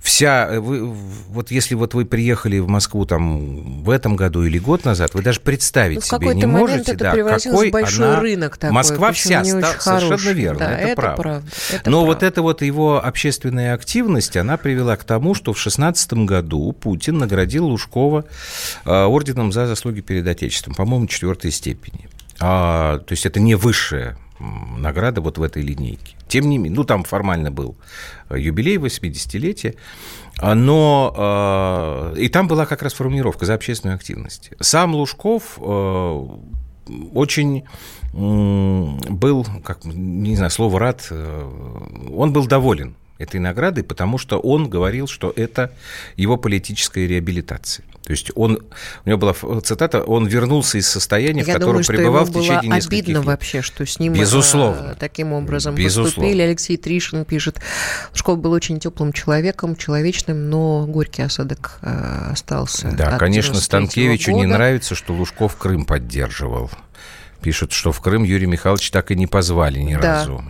вся... 0.00 0.48
Э, 0.50 0.60
вы, 0.60 0.86
вот 0.86 1.50
если 1.50 1.74
вот 1.74 1.94
вы 1.94 2.04
приехали 2.04 2.58
в 2.58 2.68
Москву 2.68 3.04
там 3.04 3.82
в 3.82 3.90
этом 3.90 4.16
году 4.16 4.44
или 4.44 4.58
год 4.58 4.84
назад, 4.84 5.14
вы 5.14 5.22
даже 5.22 5.40
представить 5.40 5.96
ну, 6.10 6.18
себе 6.18 6.34
не 6.34 6.46
можете, 6.46 6.94
да, 6.94 7.12
какой 7.12 7.68
в 7.68 7.72
большой 7.72 8.12
она... 8.12 8.20
рынок 8.20 8.56
такой, 8.56 8.74
Москва 8.74 9.12
вся, 9.12 9.44
ста... 9.44 9.80
совершенно 9.80 10.32
верно, 10.32 10.58
да, 10.60 10.78
это, 10.78 10.88
это 10.88 10.96
правда. 10.96 11.22
правда 11.22 11.48
это 11.70 11.90
Но 11.90 11.98
правда. 11.98 12.06
вот 12.06 12.22
эта 12.22 12.42
вот 12.42 12.62
его 12.62 13.04
общественная 13.04 13.74
активность, 13.74 14.36
она 14.36 14.56
привела 14.56 14.96
к 14.96 15.04
тому, 15.04 15.34
что 15.34 15.52
в 15.52 15.58
16 15.58 16.12
году 16.24 16.72
Путин 16.72 17.18
наградил 17.18 17.66
Лужкова 17.66 18.24
э, 18.84 18.90
орденом 18.90 19.52
за 19.52 19.66
заслуги 19.66 20.00
перед 20.00 20.26
Отечеством, 20.26 20.74
по-моему, 20.74 21.06
четвертой 21.06 21.50
степени. 21.50 22.08
А, 22.40 22.98
то 22.98 23.12
есть 23.12 23.26
это 23.26 23.40
не 23.40 23.54
высшая 23.54 24.16
награда 24.38 25.20
вот 25.20 25.38
в 25.38 25.42
этой 25.42 25.62
линейке. 25.62 26.17
Тем 26.28 26.48
не 26.48 26.58
менее, 26.58 26.76
ну, 26.76 26.84
там 26.84 27.04
формально 27.04 27.50
был 27.50 27.76
э, 28.28 28.38
юбилей 28.38 28.76
80-летия, 28.76 29.74
а, 30.40 30.54
но 30.54 32.12
э, 32.14 32.20
и 32.20 32.28
там 32.28 32.46
была 32.46 32.66
как 32.66 32.82
раз 32.82 32.92
формулировка 32.92 33.46
за 33.46 33.54
общественную 33.54 33.96
активность. 33.96 34.50
Сам 34.60 34.94
Лужков 34.94 35.58
э, 35.58 36.26
очень 37.12 37.64
был, 38.12 39.46
как, 39.62 39.84
не 39.84 40.36
знаю, 40.36 40.50
слово 40.50 40.78
рад, 40.80 41.12
он 41.12 42.32
был 42.32 42.46
доволен 42.46 42.96
этой 43.18 43.40
наградой, 43.40 43.84
потому 43.84 44.18
что 44.18 44.38
он 44.38 44.68
говорил, 44.68 45.06
что 45.08 45.32
это 45.34 45.72
его 46.16 46.36
политическая 46.36 47.06
реабилитация. 47.06 47.84
То 48.08 48.12
есть 48.12 48.30
он, 48.36 48.60
у 49.04 49.08
него 49.08 49.18
была 49.18 49.34
цитата, 49.60 50.02
он 50.02 50.26
вернулся 50.26 50.78
из 50.78 50.88
состояния, 50.88 51.42
Я 51.42 51.52
в 51.52 51.58
котором 51.58 51.82
думаю, 51.82 51.84
пребывал 51.84 52.24
в 52.24 52.32
течение 52.32 52.76
нескольких 52.76 52.86
обидно 52.86 53.18
лет. 53.18 53.26
вообще, 53.26 53.60
что 53.60 53.84
с 53.84 53.98
ним 53.98 54.14
Безусловно. 54.14 54.96
таким 54.98 55.34
образом 55.34 55.74
Безусловно. 55.74 56.12
поступили. 56.12 56.40
Алексей 56.40 56.78
Тришин 56.78 57.26
пишет, 57.26 57.60
Школ 58.14 58.36
был 58.36 58.52
очень 58.52 58.80
теплым 58.80 59.12
человеком, 59.12 59.76
человечным, 59.76 60.48
но 60.48 60.86
горький 60.86 61.20
осадок 61.20 61.80
э, 61.82 62.30
остался. 62.32 62.90
Да, 62.92 63.18
конечно, 63.18 63.56
Станкевичу 63.56 64.30
года. 64.30 64.46
не 64.46 64.52
нравится, 64.52 64.94
что 64.94 65.12
Лужков 65.12 65.56
Крым 65.56 65.84
поддерживал. 65.84 66.70
Пишут, 67.42 67.72
что 67.72 67.92
в 67.92 68.00
Крым 68.00 68.22
Юрий 68.24 68.46
Михайлович 68.46 68.90
так 68.90 69.10
и 69.10 69.16
не 69.16 69.26
позвали 69.26 69.80
ни 69.80 69.96
да. 69.96 70.00
разу. 70.20 70.42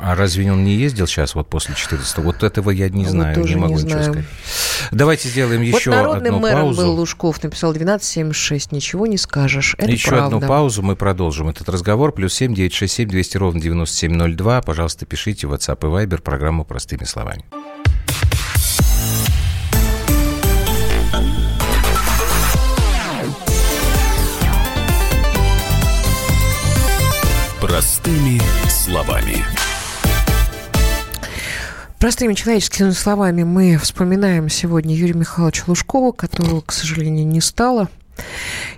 А 0.00 0.14
разве 0.14 0.50
он 0.50 0.64
не 0.64 0.74
ездил 0.74 1.06
сейчас 1.06 1.34
вот 1.34 1.48
после 1.48 1.74
14 1.74 2.18
Вот 2.18 2.42
этого 2.42 2.70
я 2.70 2.88
не 2.88 3.04
знаю, 3.04 3.44
не 3.44 3.56
могу 3.56 3.74
не 3.74 3.82
ничего 3.84 4.02
сказать. 4.02 4.24
Давайте 4.90 5.28
сделаем 5.28 5.60
еще 5.60 5.90
вот 5.90 5.96
народным 5.96 6.36
одну 6.36 6.38
мэром 6.40 6.60
паузу. 6.62 6.82
был 6.82 6.94
Лужков, 6.94 7.42
написал 7.42 7.70
1276, 7.70 8.72
ничего 8.72 9.06
не 9.06 9.18
скажешь, 9.18 9.74
это 9.78 9.90
Еще 9.90 10.08
правда. 10.08 10.36
одну 10.36 10.48
паузу, 10.48 10.82
мы 10.82 10.96
продолжим 10.96 11.48
этот 11.48 11.68
разговор. 11.68 12.12
Плюс 12.12 12.32
семь 12.34 12.54
девять 12.54 12.72
шесть 12.74 12.94
семь 12.94 13.08
двести 13.08 13.36
ровно 13.36 13.60
девяносто 13.60 13.96
семь 13.96 14.14
ноль 14.14 14.34
два. 14.34 14.62
Пожалуйста, 14.62 15.04
пишите 15.04 15.46
в 15.46 15.52
WhatsApp 15.52 15.78
и 15.80 16.06
Viber 16.06 16.22
программу 16.22 16.64
«Простыми 16.64 17.04
словами». 17.04 17.44
Простыми 27.60 28.40
словами. 28.68 29.44
Простыми 32.02 32.34
человеческими 32.34 32.90
словами 32.90 33.44
мы 33.44 33.78
вспоминаем 33.78 34.48
сегодня 34.48 34.92
Юрия 34.92 35.14
Михайловича 35.14 35.62
Лужкова, 35.68 36.10
которого, 36.10 36.60
к 36.60 36.72
сожалению, 36.72 37.24
не 37.28 37.40
стало– 37.40 37.88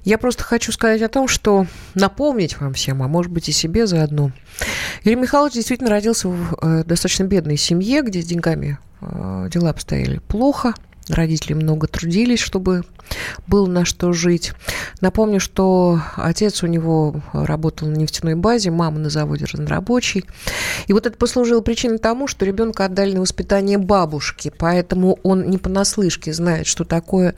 Я 0.05 0.19
просто 0.19 0.45
хочу 0.45 0.73
сказать 0.73 1.03
о 1.03 1.09
том, 1.09 1.29
что 1.29 1.67
напомнить 1.95 2.61
вам 2.61 2.75
всем, 2.75 3.03
а 3.03 3.09
может 3.09 3.33
быть 3.33 3.49
и 3.49 3.53
себе 3.53 3.87
заодно. 3.87 4.33
Юрий 5.03 5.17
Михайлович 5.17 5.55
действительно 5.55 5.91
родился 5.91 6.29
в 6.29 6.59
э, 6.61 6.85
достаточно 6.85 7.25
бедной 7.25 7.57
семье, 7.57 8.03
где 8.03 8.21
с 8.21 8.27
деньгами 8.27 8.79
э, 9.01 9.49
дела 9.51 9.71
обстояли 9.71 10.19
плохо. 10.19 10.75
Родители 11.09 11.55
много 11.55 11.87
трудились, 11.87 12.41
чтобы 12.41 12.85
было 13.47 13.67
на 13.67 13.85
что 13.85 14.13
жить. 14.13 14.53
Напомню, 15.01 15.41
что 15.41 16.01
отец 16.17 16.63
у 16.63 16.67
него 16.67 17.23
работал 17.33 17.89
на 17.89 17.97
нефтяной 17.97 18.35
базе, 18.35 18.71
мама 18.71 18.99
на 18.99 19.11
заводе 19.11 19.45
разнорабочий. 19.45 20.25
И 20.87 20.93
вот 20.93 21.07
это 21.07 21.17
послужило 21.17 21.61
причиной 21.61 21.99
тому, 21.99 22.27
что 22.27 22.45
ребенка 22.45 22.87
отдали 22.87 23.15
на 23.15 23.21
воспитание 23.21 23.79
бабушки, 23.79 24.53
поэтому 24.57 25.19
он 25.23 25.49
не 25.49 25.59
понаслышке 25.59 26.33
знает, 26.33 26.67
что 26.67 26.85
такое 26.85 27.35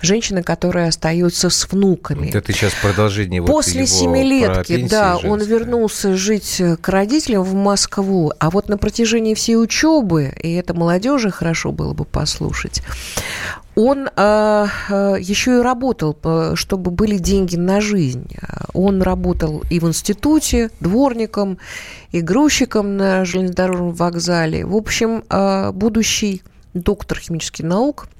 женщина, 0.00 0.42
которая 0.42 0.88
остается 0.88 1.50
с 1.50 1.70
внуками. 1.70 2.26
Вот 2.26 2.34
это 2.34 2.52
сейчас 2.52 2.72
продолжение 2.80 3.42
После 3.42 3.82
вот 3.82 3.90
семилетки, 3.90 4.88
да, 4.88 5.12
женской. 5.12 5.30
он 5.30 5.42
вернулся 5.42 6.16
жить 6.16 6.60
к 6.80 6.88
родителям 6.88 7.42
в 7.42 7.54
Москву, 7.54 8.32
а 8.38 8.50
вот 8.50 8.68
на 8.68 8.78
протяжении 8.78 9.34
всей 9.34 9.56
учебы, 9.56 10.32
и 10.42 10.52
это 10.54 10.74
молодежи 10.74 11.30
хорошо 11.30 11.72
было 11.72 11.92
бы 11.92 12.04
послушать, 12.04 12.82
он 13.78 14.08
э, 14.08 14.66
еще 15.20 15.58
и 15.58 15.62
работал, 15.62 16.18
чтобы 16.56 16.90
были 16.90 17.16
деньги 17.16 17.54
на 17.54 17.80
жизнь. 17.80 18.26
Он 18.74 19.02
работал 19.02 19.62
и 19.70 19.78
в 19.78 19.86
институте, 19.86 20.72
дворником, 20.80 21.58
и 22.10 22.20
грузчиком 22.20 22.96
на 22.96 23.24
железнодорожном 23.24 23.92
вокзале. 23.92 24.66
В 24.66 24.74
общем, 24.74 25.22
э, 25.30 25.70
будущий 25.70 26.42
доктор 26.74 27.20
химических 27.20 27.64
наук– 27.64 28.08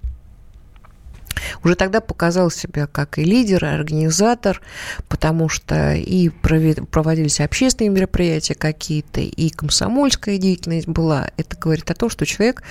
уже 1.65 1.75
тогда 1.75 2.01
показал 2.01 2.51
себя 2.51 2.87
как 2.87 3.19
и 3.19 3.25
лидер, 3.25 3.65
и 3.65 3.69
организатор, 3.69 4.61
потому 5.09 5.49
что 5.49 5.95
и 5.95 6.29
проводились 6.29 7.41
общественные 7.41 7.91
мероприятия 7.91 8.55
какие-то, 8.55 9.21
и 9.21 9.51
комсомольская 9.51 10.39
деятельность 10.39 10.89
была. 10.89 11.31
Это 11.37 11.57
говорит 11.57 11.91
о 11.91 11.95
том, 11.95 12.11
что 12.11 12.27
человек 12.27 12.63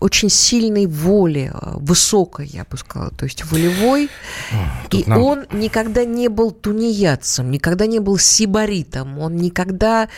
очень 0.00 0.30
сильной 0.30 0.86
воли, 0.86 1.50
высокой, 1.74 2.46
я 2.46 2.64
бы 2.64 2.76
сказала, 2.76 3.10
то 3.10 3.24
есть 3.24 3.44
волевой. 3.50 4.08
Тут 4.88 5.06
и 5.06 5.10
нам... 5.10 5.22
он 5.22 5.46
никогда 5.52 6.04
не 6.04 6.28
был 6.28 6.52
тунеядцем, 6.52 7.50
никогда 7.50 7.86
не 7.86 7.98
был 7.98 8.18
сибаритом, 8.18 9.18
он 9.18 9.36
никогда, 9.36 10.08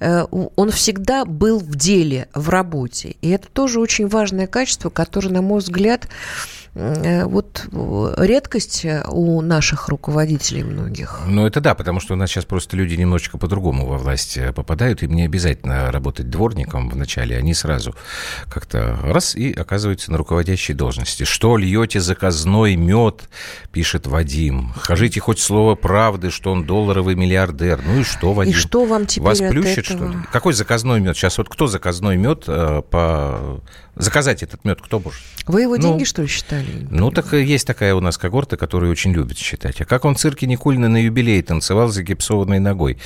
э, 0.00 0.24
он 0.30 0.70
всегда 0.70 1.24
был 1.24 1.58
в 1.58 1.74
деле, 1.74 2.28
в 2.34 2.48
работе. 2.50 3.16
И 3.22 3.30
это 3.30 3.48
тоже 3.48 3.80
очень 3.80 4.08
важное 4.08 4.46
качество, 4.46 4.90
которое, 4.90 5.30
на 5.30 5.42
мой 5.42 5.60
взгляд, 5.60 6.08
Э, 6.08 6.59
вот 6.74 7.66
э, 7.72 8.14
редкость 8.18 8.86
у 9.08 9.40
наших 9.40 9.88
руководителей 9.88 10.62
многих. 10.62 11.22
Ну, 11.26 11.44
это 11.44 11.60
да, 11.60 11.74
потому 11.74 11.98
что 11.98 12.14
у 12.14 12.16
нас 12.16 12.30
сейчас 12.30 12.44
просто 12.44 12.76
люди 12.76 12.94
немножечко 12.94 13.38
по-другому 13.38 13.86
во 13.86 13.98
власть 13.98 14.36
э, 14.36 14.52
попадают, 14.52 15.02
им 15.02 15.12
не 15.14 15.24
обязательно 15.24 15.90
работать 15.90 16.30
дворником 16.30 16.88
вначале, 16.88 17.36
они 17.36 17.54
сразу 17.54 17.96
как-то 18.48 18.96
раз 19.02 19.34
и 19.34 19.52
оказываются 19.52 20.12
на 20.12 20.18
руководящей 20.18 20.74
должности. 20.74 21.24
Что 21.24 21.56
льете 21.56 22.00
заказной 22.00 22.76
мед, 22.76 23.28
пишет 23.72 24.06
Вадим. 24.06 24.72
Скажите 24.80 25.18
хоть 25.18 25.40
слово 25.40 25.74
правды, 25.74 26.30
что 26.30 26.52
он 26.52 26.66
долларовый 26.66 27.16
миллиардер. 27.16 27.80
Ну 27.84 28.00
и 28.00 28.04
что, 28.04 28.32
Вадим? 28.32 28.52
И 28.52 28.56
что 28.56 28.84
вам 28.84 29.06
теперь 29.06 29.26
Вас 29.26 29.38
плющит, 29.38 29.90
этого? 29.90 30.08
что 30.08 30.18
ли? 30.18 30.24
Какой 30.30 30.52
заказной 30.52 31.00
мед? 31.00 31.16
Сейчас 31.16 31.36
вот 31.38 31.48
кто 31.48 31.66
заказной 31.66 32.16
мед 32.16 32.44
по 32.44 33.60
Заказать 34.00 34.42
этот 34.42 34.64
мед 34.64 34.80
кто 34.80 34.98
может? 34.98 35.20
Вы 35.46 35.62
его 35.62 35.76
ну, 35.76 35.82
деньги, 35.82 36.04
что 36.04 36.22
ли, 36.22 36.28
считали? 36.28 36.66
Ну, 36.90 37.10
так 37.10 37.32
есть 37.32 37.66
такая 37.66 37.94
у 37.94 38.00
нас 38.00 38.18
когорта, 38.18 38.56
которая 38.56 38.90
очень 38.90 39.12
любит 39.12 39.38
считать. 39.38 39.80
А 39.80 39.84
как 39.84 40.04
он 40.04 40.14
в 40.14 40.18
цирке 40.18 40.46
Никулина 40.46 40.88
на 40.88 41.02
юбилей 41.02 41.42
танцевал 41.42 41.88
за 41.88 42.02
гипсованной 42.02 42.58
ногой? 42.58 42.98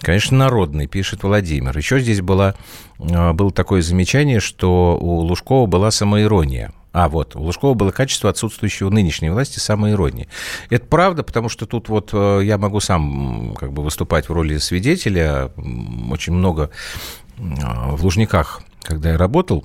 Конечно, 0.00 0.36
народный, 0.36 0.86
пишет 0.86 1.22
Владимир. 1.22 1.76
Еще 1.76 2.00
здесь 2.00 2.20
была, 2.20 2.54
а, 2.98 3.32
было 3.32 3.50
такое 3.50 3.82
замечание, 3.82 4.40
что 4.40 4.98
у 5.00 5.20
Лужкова 5.20 5.66
была 5.66 5.90
самоирония. 5.90 6.72
А, 6.92 7.08
вот, 7.08 7.36
у 7.36 7.42
Лужкова 7.42 7.74
было 7.74 7.92
качество 7.92 8.30
отсутствующего 8.30 8.88
у 8.88 8.90
нынешней 8.90 9.30
власти 9.30 9.60
самоиронии. 9.60 10.28
Это 10.70 10.86
правда, 10.86 11.22
потому 11.22 11.48
что 11.48 11.66
тут 11.66 11.88
вот 11.88 12.10
э, 12.12 12.40
я 12.42 12.58
могу 12.58 12.80
сам 12.80 13.54
как 13.54 13.72
бы 13.72 13.82
выступать 13.84 14.28
в 14.28 14.32
роли 14.32 14.58
свидетеля. 14.58 15.52
Очень 16.10 16.32
много 16.32 16.70
а, 17.62 17.94
в 17.94 18.02
Лужниках, 18.02 18.62
когда 18.82 19.12
я 19.12 19.18
работал, 19.18 19.64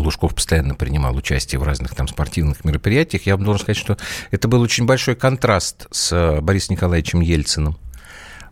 Лужков 0.00 0.34
постоянно 0.34 0.74
принимал 0.74 1.16
участие 1.16 1.58
в 1.58 1.62
разных 1.62 1.94
там 1.94 2.08
спортивных 2.08 2.64
мероприятиях. 2.64 3.26
Я 3.26 3.36
вам 3.36 3.44
должен 3.44 3.62
сказать, 3.62 3.76
что 3.76 3.96
это 4.30 4.48
был 4.48 4.60
очень 4.60 4.86
большой 4.86 5.14
контраст 5.14 5.86
с 5.90 6.40
Борисом 6.40 6.76
Николаевичем 6.76 7.20
Ельциным. 7.20 7.76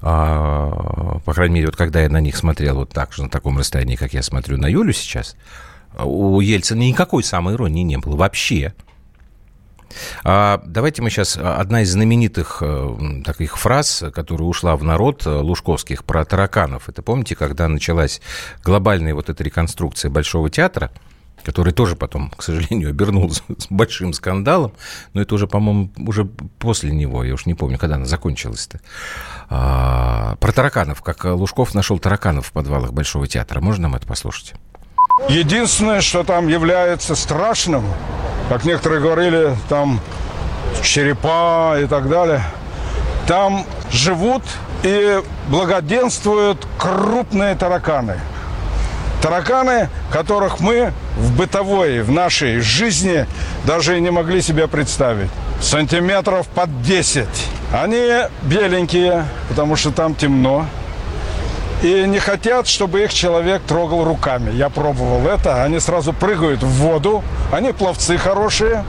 А, 0.01 1.20
по 1.24 1.32
крайней 1.32 1.57
мере, 1.57 1.66
вот 1.66 1.76
когда 1.76 2.03
я 2.03 2.09
на 2.09 2.20
них 2.20 2.36
смотрел 2.36 2.76
вот 2.76 2.90
так 2.90 3.12
же, 3.12 3.22
на 3.22 3.28
таком 3.28 3.59
расстоянии, 3.59 3.97
как 3.97 4.12
я 4.12 4.22
смотрю 4.22 4.59
на 4.59 4.66
Юлю 4.66 4.93
сейчас, 4.93 5.36
у 5.99 6.40
Ельцина 6.40 6.80
никакой 6.80 7.22
самой 7.22 7.55
иронии 7.55 7.82
не 7.82 7.99
было 7.99 8.16
вообще. 8.16 8.74
А 10.24 10.61
давайте 10.64 11.03
мы 11.03 11.11
сейчас... 11.11 11.36
Одна 11.36 11.82
из 11.82 11.93
знаменитых 11.93 12.62
э, 12.62 13.22
таких 13.24 13.59
фраз, 13.59 14.03
которая 14.14 14.49
ушла 14.49 14.74
в 14.76 14.82
народ, 14.82 15.26
э, 15.26 15.30
лужковских, 15.30 16.05
про 16.05 16.24
тараканов. 16.24 16.88
Это 16.88 17.03
помните, 17.03 17.36
когда 17.36 17.68
началась 17.68 18.22
глобальная 18.64 19.14
вот 19.14 19.28
эта 19.28 19.45
реконструкция 19.45 20.11
Большого 20.11 20.51
театра– 20.51 20.90
который 21.43 21.72
тоже 21.72 21.97
потом, 21.97 22.30
к 22.30 22.43
сожалению, 22.43 22.90
обернулся 22.90 23.43
с 23.59 23.66
большим 23.68 24.12
скандалом, 24.12 24.72
но 25.12 25.22
это 25.22 25.34
уже, 25.34 25.47
по-моему, 25.47 25.90
уже 25.99 26.24
после 26.24 26.93
него, 26.93 27.24
я 27.24 27.34
уж 27.34 27.47
не 27.47 27.55
помню, 27.55 27.78
когда 27.78 27.97
она 27.97 28.07
закончилась-то. 28.07 28.80
А, 29.51 30.36
про 30.36 30.53
тараканов, 30.53 31.03
как 31.03 31.24
Лужков 31.24 31.74
нашел 31.74 31.99
тараканов 31.99 32.47
в 32.47 32.53
подвалах 32.53 32.93
Большого 32.93 33.26
театра. 33.26 33.61
Можно 33.61 33.82
нам 33.82 33.97
это 33.97 34.07
послушать? 34.07 34.55
Единственное, 35.28 36.01
что 36.01 36.24
там 36.24 36.49
является 36.49 37.14
страшным, 37.14 37.84
как 38.49 38.64
некоторые 38.64 39.01
говорили, 39.01 39.57
там 39.68 40.01
черепа 40.82 41.78
и 41.80 41.86
так 41.86 42.09
далее, 42.09 42.43
там 43.26 43.66
живут 43.90 44.43
и 44.82 45.20
благоденствуют 45.49 46.66
крупные 46.78 47.55
тараканы– 47.55 48.18
Тараканы, 49.23 49.89
которых 50.11 50.59
мы 50.59 50.93
в 51.16 51.37
бытовой, 51.37 52.03
в 52.03 52.11
нашей 52.11 52.59
жизни 52.59 53.27
даже 53.64 53.97
и 53.97 54.01
не 54.01 54.11
могли 54.11 54.43
себе 54.43 54.66
представить. 54.66 55.31
Сантиметров 55.61 56.49
под 56.49 56.83
10. 56.83 57.27
Они 57.73 58.11
беленькие, 58.43 59.25
потому 59.49 59.77
что 59.77 59.93
там 59.93 60.16
темно. 60.16 60.66
И 61.83 62.05
не 62.07 62.18
хотят, 62.18 62.66
чтобы 62.66 63.05
их 63.05 63.14
человек 63.14 63.62
трогал 63.62 64.05
руками. 64.05 64.51
Я 64.57 64.68
пробовал 64.68 65.29
это. 65.29 65.62
Они 65.62 65.79
сразу 65.79 66.12
прыгают 66.12 66.64
в 66.64 66.68
воду. 66.68 67.23
Они 67.53 67.73
пловцы 67.73 68.18
хорошие. 68.18 68.85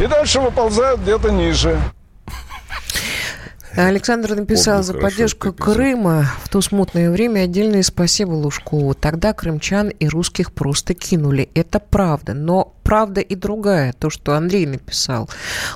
И 0.00 0.06
дальше 0.06 0.38
выползают 0.38 1.00
где-то 1.00 1.30
ниже. 1.30 1.80
Александр 3.76 4.36
написал 4.36 4.78
Помню, 4.78 4.84
за 4.84 4.94
поддержку 4.94 5.52
Крыма 5.52 6.26
в 6.42 6.48
то 6.48 6.60
смутное 6.60 7.10
время 7.10 7.40
отдельное 7.40 7.82
спасибо 7.82 8.30
Лужкову. 8.30 8.94
Тогда 8.94 9.32
крымчан 9.32 9.88
и 9.88 10.06
русских 10.06 10.52
просто 10.52 10.94
кинули. 10.94 11.50
Это 11.54 11.80
правда. 11.80 12.34
Но 12.34 12.72
правда 12.84 13.20
и 13.20 13.34
другая. 13.34 13.92
То, 13.92 14.10
что 14.10 14.34
Андрей 14.34 14.66
написал. 14.66 15.28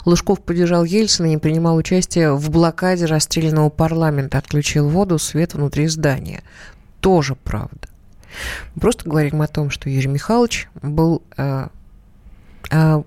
Лужков 0.04 0.40
поддержал 0.40 0.84
Ельцина 0.84 1.32
и 1.32 1.36
принимал 1.38 1.76
участие 1.76 2.34
в 2.34 2.50
блокаде 2.50 3.06
расстрелянного 3.06 3.70
парламента. 3.70 4.38
Отключил 4.38 4.88
воду, 4.88 5.18
свет 5.18 5.54
внутри 5.54 5.88
здания. 5.88 6.42
Тоже 7.00 7.34
правда. 7.34 7.88
Мы 8.74 8.80
просто 8.80 9.08
говорим 9.08 9.42
о 9.42 9.48
том, 9.48 9.70
что 9.70 9.90
Юрий 9.90 10.08
Михайлович 10.08 10.68
был 10.82 11.22
э, 11.36 11.68
э, 12.70 13.02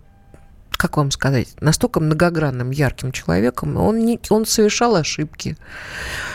как 0.81 0.97
вам 0.97 1.11
сказать, 1.11 1.49
настолько 1.59 1.99
многогранным, 1.99 2.71
ярким 2.71 3.11
человеком, 3.11 3.77
он, 3.77 3.99
не, 3.99 4.19
он 4.29 4.47
совершал 4.47 4.95
ошибки. 4.95 5.55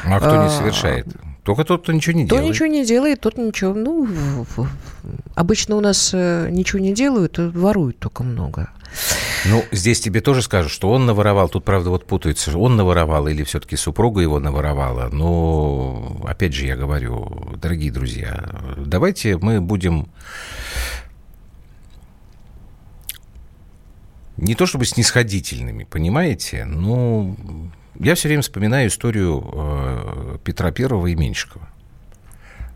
А 0.05 0.21
кто 0.21 0.37
не 0.37 0.47
а, 0.47 0.51
совершает? 0.51 1.09
Только 1.43 1.65
тот, 1.65 1.83
кто 1.83 1.93
ничего 1.93 2.17
не 2.17 2.27
кто 2.27 2.37
делает. 2.37 2.55
Кто 2.55 2.65
ничего 2.65 2.79
не 2.79 2.87
делает, 2.87 3.21
тот 3.21 3.39
ничего. 3.39 3.75
Ну, 3.75 4.07
обычно 5.35 5.75
у 5.75 5.81
нас 5.81 6.13
э, 6.15 6.49
ничего 6.51 6.79
не 6.79 6.95
делают, 6.95 7.39
воруют 7.39 7.99
только 7.99 8.23
много. 8.23 8.71
Ну, 9.47 9.65
здесь 9.73 10.01
тебе 10.01 10.21
тоже 10.21 10.43
скажут, 10.43 10.71
что 10.71 10.91
он 10.93 11.07
наворовал. 11.07 11.49
Тут, 11.49 11.65
правда, 11.65 11.91
вот 11.91 12.07
путается, 12.07 12.57
он 12.57 12.77
наворовал 12.77 13.27
или 13.27 13.43
все-таки 13.43 13.75
супруга 13.75 14.21
его 14.21 14.39
наворовала. 14.39 15.09
Но, 15.11 16.23
опять 16.25 16.55
же, 16.55 16.67
я 16.67 16.77
говорю, 16.77 17.57
дорогие 17.61 17.91
друзья, 17.91 18.45
давайте 18.77 19.39
мы 19.39 19.61
будем 19.61 20.07
не 24.37 24.55
то 24.55 24.67
чтобы 24.67 24.85
снисходительными, 24.85 25.85
понимаете? 25.85 26.65
Ну, 26.65 27.37
я 27.99 28.15
все 28.15 28.29
время 28.29 28.43
вспоминаю 28.43 28.89
историю 28.89 29.49
э, 29.53 30.39
Петра 30.45 30.71
Первого 30.71 31.07
и 31.07 31.15
Меньшикова. 31.15 31.69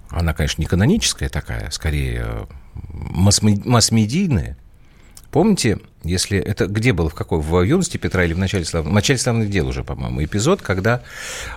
Она, 0.09 0.35
конечно, 0.35 0.61
не 0.61 0.67
каноническая 0.67 1.29
такая, 1.29 1.71
скорее 1.71 2.49
масс-медийная. 2.75 4.57
Помните, 5.31 5.79
если 6.03 6.39
это 6.39 6.67
где 6.67 6.93
было, 6.93 7.09
в 7.09 7.15
какой? 7.15 7.41
В 7.41 7.63
юности 7.63 7.99
Петра 7.99 8.25
или 8.25 8.33
в 8.33 8.39
начале, 8.39 8.65
слав... 8.65 8.87
в 8.87 8.93
начале 8.93 9.19
славных 9.19 9.49
дел 9.49 9.69
уже, 9.69 9.85
по-моему, 9.85 10.25
эпизод, 10.25 10.61
когда 10.63 11.03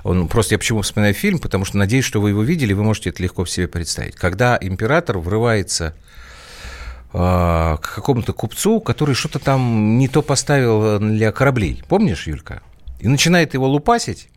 он... 0.03 0.27
Просто 0.27 0.53
я 0.53 0.59
почему 0.59 0.81
вспоминаю 0.81 1.15
фильм, 1.15 1.39
потому 1.39 1.65
что 1.65 1.77
надеюсь, 1.77 2.05
что 2.05 2.21
вы 2.21 2.29
его 2.29 2.43
видели, 2.43 2.73
вы 2.73 2.83
можете 2.83 3.09
это 3.09 3.23
легко 3.23 3.45
себе 3.45 3.67
представить. 3.67 4.15
Когда 4.15 4.59
император 4.61 5.17
врывается 5.17 5.95
э, 5.95 6.22
к 7.13 7.79
какому-то 7.95 8.33
купцу, 8.33 8.81
который 8.81 9.13
что-то 9.15 9.39
там 9.39 9.97
не 9.99 10.07
то 10.07 10.21
поставил 10.21 10.99
для 10.99 11.31
кораблей. 11.31 11.83
Помнишь, 11.87 12.27
Юлька? 12.27 12.61
И 12.99 13.07
начинает 13.07 13.53
его 13.53 13.67
лупасить 13.67 14.29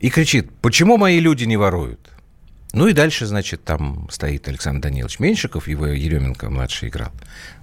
и 0.00 0.10
кричит, 0.10 0.50
почему 0.60 0.96
мои 0.96 1.20
люди 1.20 1.44
не 1.44 1.56
воруют? 1.56 2.00
Ну 2.72 2.88
и 2.88 2.92
дальше, 2.92 3.24
значит, 3.24 3.64
там 3.64 4.06
стоит 4.10 4.48
Александр 4.48 4.82
Данилович 4.82 5.18
Меньшиков, 5.18 5.66
его 5.68 5.86
Еременко 5.86 6.50
младший 6.50 6.90
играл, 6.90 7.10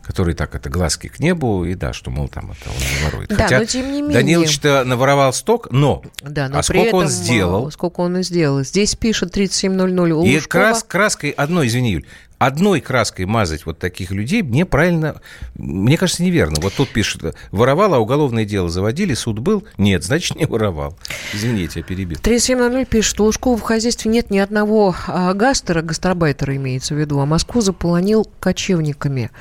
который 0.01 0.33
так 0.33 0.55
это 0.55 0.69
глазки 0.71 1.07
к 1.07 1.19
небу, 1.19 1.65
и 1.65 1.75
да, 1.75 1.93
что, 1.93 2.09
мол, 2.09 2.29
там 2.29 2.51
это 2.51 2.69
он 2.69 2.75
не 2.77 3.05
ворует. 3.05 3.29
Да, 3.29 3.35
Хотя 3.35 3.59
но 3.59 3.65
тем 3.65 3.91
не 3.91 4.01
менее... 4.01 4.13
Данилович-то 4.13 4.83
наворовал 4.85 5.31
сток, 5.33 5.67
но, 5.69 6.01
Да, 6.21 6.49
но 6.49 6.59
а 6.59 6.63
сколько 6.63 6.87
этом, 6.87 6.99
он 6.99 7.07
сделал? 7.09 7.67
э, 7.67 7.71
Сколько 7.71 7.99
он 7.99 8.17
и 8.17 8.23
сделал. 8.23 8.63
Здесь 8.63 8.95
пишет 8.95 9.33
3700 9.33 10.11
у 10.13 10.23
И 10.23 10.39
крас, 10.39 10.83
краской 10.83 11.29
одной, 11.31 11.67
извини, 11.67 11.91
Юль, 11.91 12.05
одной 12.45 12.81
краской 12.81 13.25
мазать 13.25 13.65
вот 13.65 13.79
таких 13.79 14.11
людей 14.11 14.41
неправильно, 14.41 15.21
мне 15.55 15.97
кажется, 15.97 16.23
неверно. 16.23 16.57
Вот 16.61 16.73
тут 16.73 16.89
пишет, 16.89 17.35
воровал, 17.51 17.93
а 17.93 17.99
уголовное 17.99 18.45
дело 18.45 18.69
заводили, 18.69 19.13
суд 19.13 19.39
был? 19.39 19.65
Нет, 19.77 20.03
значит, 20.03 20.37
не 20.37 20.45
воровал. 20.45 20.97
Извини, 21.33 21.69
я 21.73 21.83
перебил. 21.83 22.17
3700 22.21 22.87
пишет, 22.87 23.19
у 23.19 23.25
Лужкова 23.25 23.57
в 23.57 23.61
хозяйстве 23.61 24.11
нет 24.11 24.29
ни 24.29 24.39
одного 24.39 24.95
а, 25.07 25.33
гастера, 25.33 25.81
гастарбайтера 25.81 26.55
имеется 26.55 26.95
в 26.95 26.97
виду, 26.97 27.19
а 27.19 27.25
Москву 27.25 27.61
заполонил 27.61 28.29
кочевниками. 28.39 29.31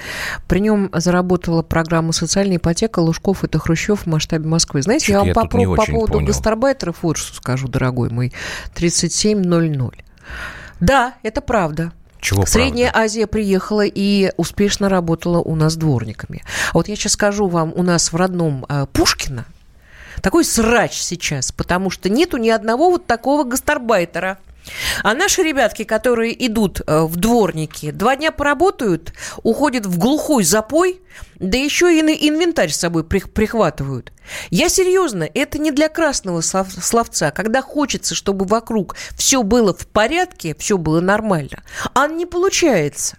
При 0.48 0.60
нем 0.60 0.90
заработала 0.92 1.62
программа 1.62 2.12
«Социальная 2.12 2.56
ипотека». 2.56 3.00
Лужков– 3.00 3.44
это 3.44 3.58
Хрущев 3.58 4.02
в 4.02 4.06
масштабе 4.06 4.46
Москвы. 4.46 4.82
Знаете, 4.82 5.12
я 5.12 5.18
вам 5.18 5.28
я 5.28 5.34
по, 5.34 5.46
по 5.46 5.48
поводу 5.48 6.12
понял. 6.14 6.26
гастарбайтеров 6.26 7.02
вот 7.02 7.16
что 7.16 7.34
скажу, 7.34 7.68
дорогой 7.68 8.10
мой. 8.10 8.32
3700. 8.74 9.94
Да, 10.80 11.14
это 11.22 11.40
правда. 11.40 11.92
Чего 12.22 12.46
Средняя 12.46 12.92
правда? 12.92 13.04
Азия 13.04 13.26
приехала 13.26 13.84
и 13.84 14.30
успешно 14.36 14.88
работала 14.88 15.38
у 15.40 15.56
нас 15.56 15.74
дворниками. 15.74 16.44
А 16.70 16.74
вот 16.74 16.86
я 16.86 16.94
сейчас 16.94 17.14
скажу 17.14 17.48
вам, 17.48 17.72
у 17.74 17.82
нас 17.82 18.12
в 18.12 18.16
родном 18.16 18.64
э, 18.68 18.86
Пушкино 18.92 19.44
такой 20.20 20.44
срач 20.44 20.92
сейчас, 20.92 21.50
потому 21.50 21.90
что 21.90 22.08
нету 22.08 22.36
ни 22.36 22.48
одного 22.48 22.90
вот 22.90 23.06
такого 23.06 23.42
гастарбайтера. 23.42 24.38
А 25.02 25.14
наши 25.14 25.42
ребятки, 25.42 25.84
которые 25.84 26.46
идут 26.46 26.80
э, 26.80 27.02
в 27.02 27.16
дворники, 27.16 27.90
два 27.90 28.16
дня 28.16 28.30
поработают, 28.30 29.12
уходят 29.42 29.86
в 29.86 29.98
глухой 29.98 30.44
запой, 30.44 31.00
да 31.36 31.58
еще 31.58 31.92
и 31.92 32.28
инвентарь 32.28 32.70
с 32.70 32.76
собой 32.78 33.02
прих- 33.02 33.30
прихватывают. 33.30 34.12
Я 34.50 34.68
серьезно, 34.68 35.28
это 35.34 35.58
не 35.58 35.70
для 35.70 35.88
красного 35.88 36.40
слов- 36.40 36.72
словца, 36.82 37.30
когда 37.30 37.62
хочется, 37.62 38.14
чтобы 38.14 38.44
вокруг 38.44 38.96
все 39.16 39.42
было 39.42 39.74
в 39.74 39.86
порядке, 39.86 40.54
все 40.58 40.78
было 40.78 41.00
нормально, 41.00 41.62
а 41.94 42.06
не 42.06 42.26
получается. 42.26 43.16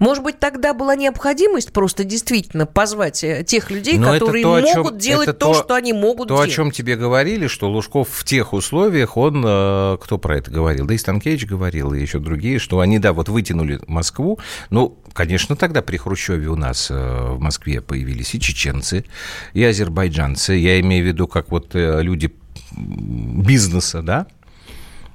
Может 0.00 0.22
быть, 0.24 0.38
тогда 0.38 0.74
была 0.74 0.96
необходимость 0.96 1.72
просто 1.72 2.04
действительно 2.04 2.66
позвать 2.66 3.22
э, 3.24 3.44
тех 3.44 3.70
людей, 3.70 3.98
Но 3.98 4.12
которые 4.12 4.42
то, 4.42 4.54
о 4.54 4.62
чем- 4.62 4.76
могут 4.78 4.98
делать 4.98 5.26
то, 5.26 5.32
то- 5.32 5.54
что 5.54 5.74
они 5.74 5.92
могут 5.92 6.28
То, 6.28 6.34
делать. 6.36 6.50
о 6.50 6.52
чем 6.52 6.70
тебе 6.70 6.96
говорили, 6.96 7.46
что 7.46 7.70
Лужков 7.70 8.08
в 8.10 8.24
тех 8.24 8.52
условиях, 8.52 9.16
он, 9.16 9.44
э, 9.46 9.98
кто 10.00 10.18
про 10.18 10.38
это 10.38 10.50
говорил? 10.50 10.86
Да 10.86 10.94
и 10.94 10.98
Станкевич 10.98 11.46
говорил, 11.46 11.92
и 11.92 12.00
еще 12.00 12.18
другие, 12.18 12.58
что 12.58 12.80
они, 12.80 12.98
да, 12.98 13.12
вот 13.12 13.28
вытянули 13.28 13.80
Москву. 13.86 14.38
Ну, 14.70 14.98
конечно, 15.12 15.56
тогда 15.56 15.82
при 15.82 15.96
Хрущеве 15.96 16.48
у 16.48 16.56
нас 16.56 16.88
э, 16.90 16.94
в 17.32 17.40
Москве 17.40 17.80
появились 17.80 18.34
и 18.34 18.40
чеченцы, 18.40 19.04
и 19.52 19.62
азербайджанцы. 19.64 20.54
Я 20.54 20.80
имею 20.80 21.04
в 21.04 21.06
виду, 21.08 21.26
как 21.28 21.50
вот 21.50 21.70
люди 21.74 22.32
бизнеса, 22.76 24.02
да? 24.02 24.26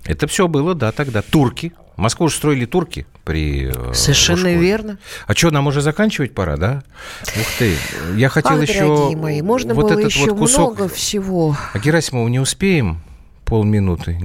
Это 0.06 0.28
все 0.28 0.48
было, 0.48 0.74
да, 0.76 0.92
тогда. 0.92 1.22
Турки. 1.22 1.74
Москву 1.98 2.30
же 2.30 2.36
строили 2.36 2.66
турки 2.66 3.06
при 3.24 3.72
э, 3.74 3.94
Совершенно 3.94 4.38
Лужкове. 4.50 4.58
верно. 4.58 4.98
А 5.28 5.34
что, 5.34 5.52
нам 5.52 5.68
уже 5.68 5.82
заканчивать 5.82 6.34
пора, 6.34 6.58
да? 6.58 6.84
Ух 7.24 7.48
ты. 7.60 7.76
Я 8.16 8.30
хотел 8.30 8.54
Ах, 8.58 8.62
еще... 8.62 8.80
дорогие 8.88 9.18
мои, 9.18 9.42
можно 9.42 9.74
вот 9.74 9.84
было 9.90 10.00
этот 10.00 10.12
еще 10.12 10.32
вот 10.32 10.40
кусок... 10.40 10.78
много 10.78 10.94
всего. 10.94 11.56
А 11.74 11.80
Герасимову 11.80 12.28
не 12.28 12.40
успеем? 12.40 13.02
Полминуты. 13.52 14.18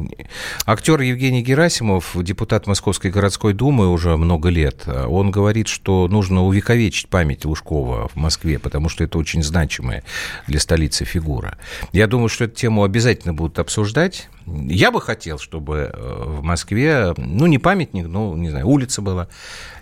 Актер 0.66 1.00
Евгений 1.00 1.42
Герасимов, 1.42 2.12
депутат 2.14 2.68
Московской 2.68 3.10
городской 3.10 3.54
думы 3.54 3.90
уже 3.90 4.16
много 4.16 4.50
лет, 4.50 4.86
он 4.86 5.32
говорит, 5.32 5.66
что 5.66 6.06
нужно 6.06 6.44
увековечить 6.44 7.08
память 7.08 7.44
Лужкова 7.44 8.06
в 8.06 8.14
Москве, 8.14 8.60
потому 8.60 8.88
что 8.88 9.02
это 9.02 9.18
очень 9.18 9.42
значимая 9.42 10.04
для 10.46 10.60
столицы 10.60 11.04
фигура. 11.04 11.58
Я 11.90 12.06
думаю, 12.06 12.28
что 12.28 12.44
эту 12.44 12.54
тему 12.54 12.84
обязательно 12.84 13.34
будут 13.34 13.58
обсуждать. 13.58 14.28
Я 14.46 14.92
бы 14.92 15.00
хотел, 15.00 15.40
чтобы 15.40 15.90
э, 15.92 16.22
в 16.24 16.44
Москве, 16.44 17.12
ну, 17.16 17.46
не 17.46 17.58
памятник, 17.58 18.06
ну, 18.06 18.36
не 18.36 18.50
знаю, 18.50 18.68
улица 18.68 19.02
была. 19.02 19.26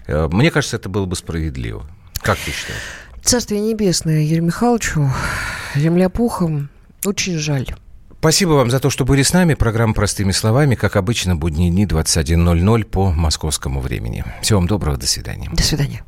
Э, 0.06 0.26
Мне 0.32 0.50
кажется, 0.50 0.78
это 0.78 0.88
было 0.88 1.04
бы 1.04 1.16
справедливо. 1.16 1.84
Как 2.22 2.38
ты 2.38 2.50
считаешь? 2.50 2.80
Царствие 3.22 3.60
небесное 3.60 4.22
Юрию 4.22 4.44
Михайловичу, 4.44 5.10
земля 5.76 6.08
пухом, 6.08 6.70
очень 7.04 7.36
жаль. 7.36 7.66
Спасибо 8.24 8.52
вам 8.52 8.70
за 8.70 8.80
то, 8.80 8.88
что 8.88 9.04
были 9.04 9.22
с 9.22 9.34
нами. 9.34 9.52
Программа 9.52 9.92
«Простыми 9.92 10.32
словами», 10.32 10.76
как 10.76 10.96
обычно, 10.96 11.36
будние 11.36 11.70
дни 11.70 11.84
21.00 11.84 12.84
по 12.84 13.12
московскому 13.12 13.80
времени. 13.82 14.24
Всего 14.40 14.60
вам 14.60 14.66
доброго, 14.66 14.96
до 14.96 15.06
свидания. 15.06 15.50
До 15.52 15.62
свидания. 15.62 16.02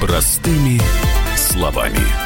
Простыми 0.00 0.80
словами. 1.36 2.23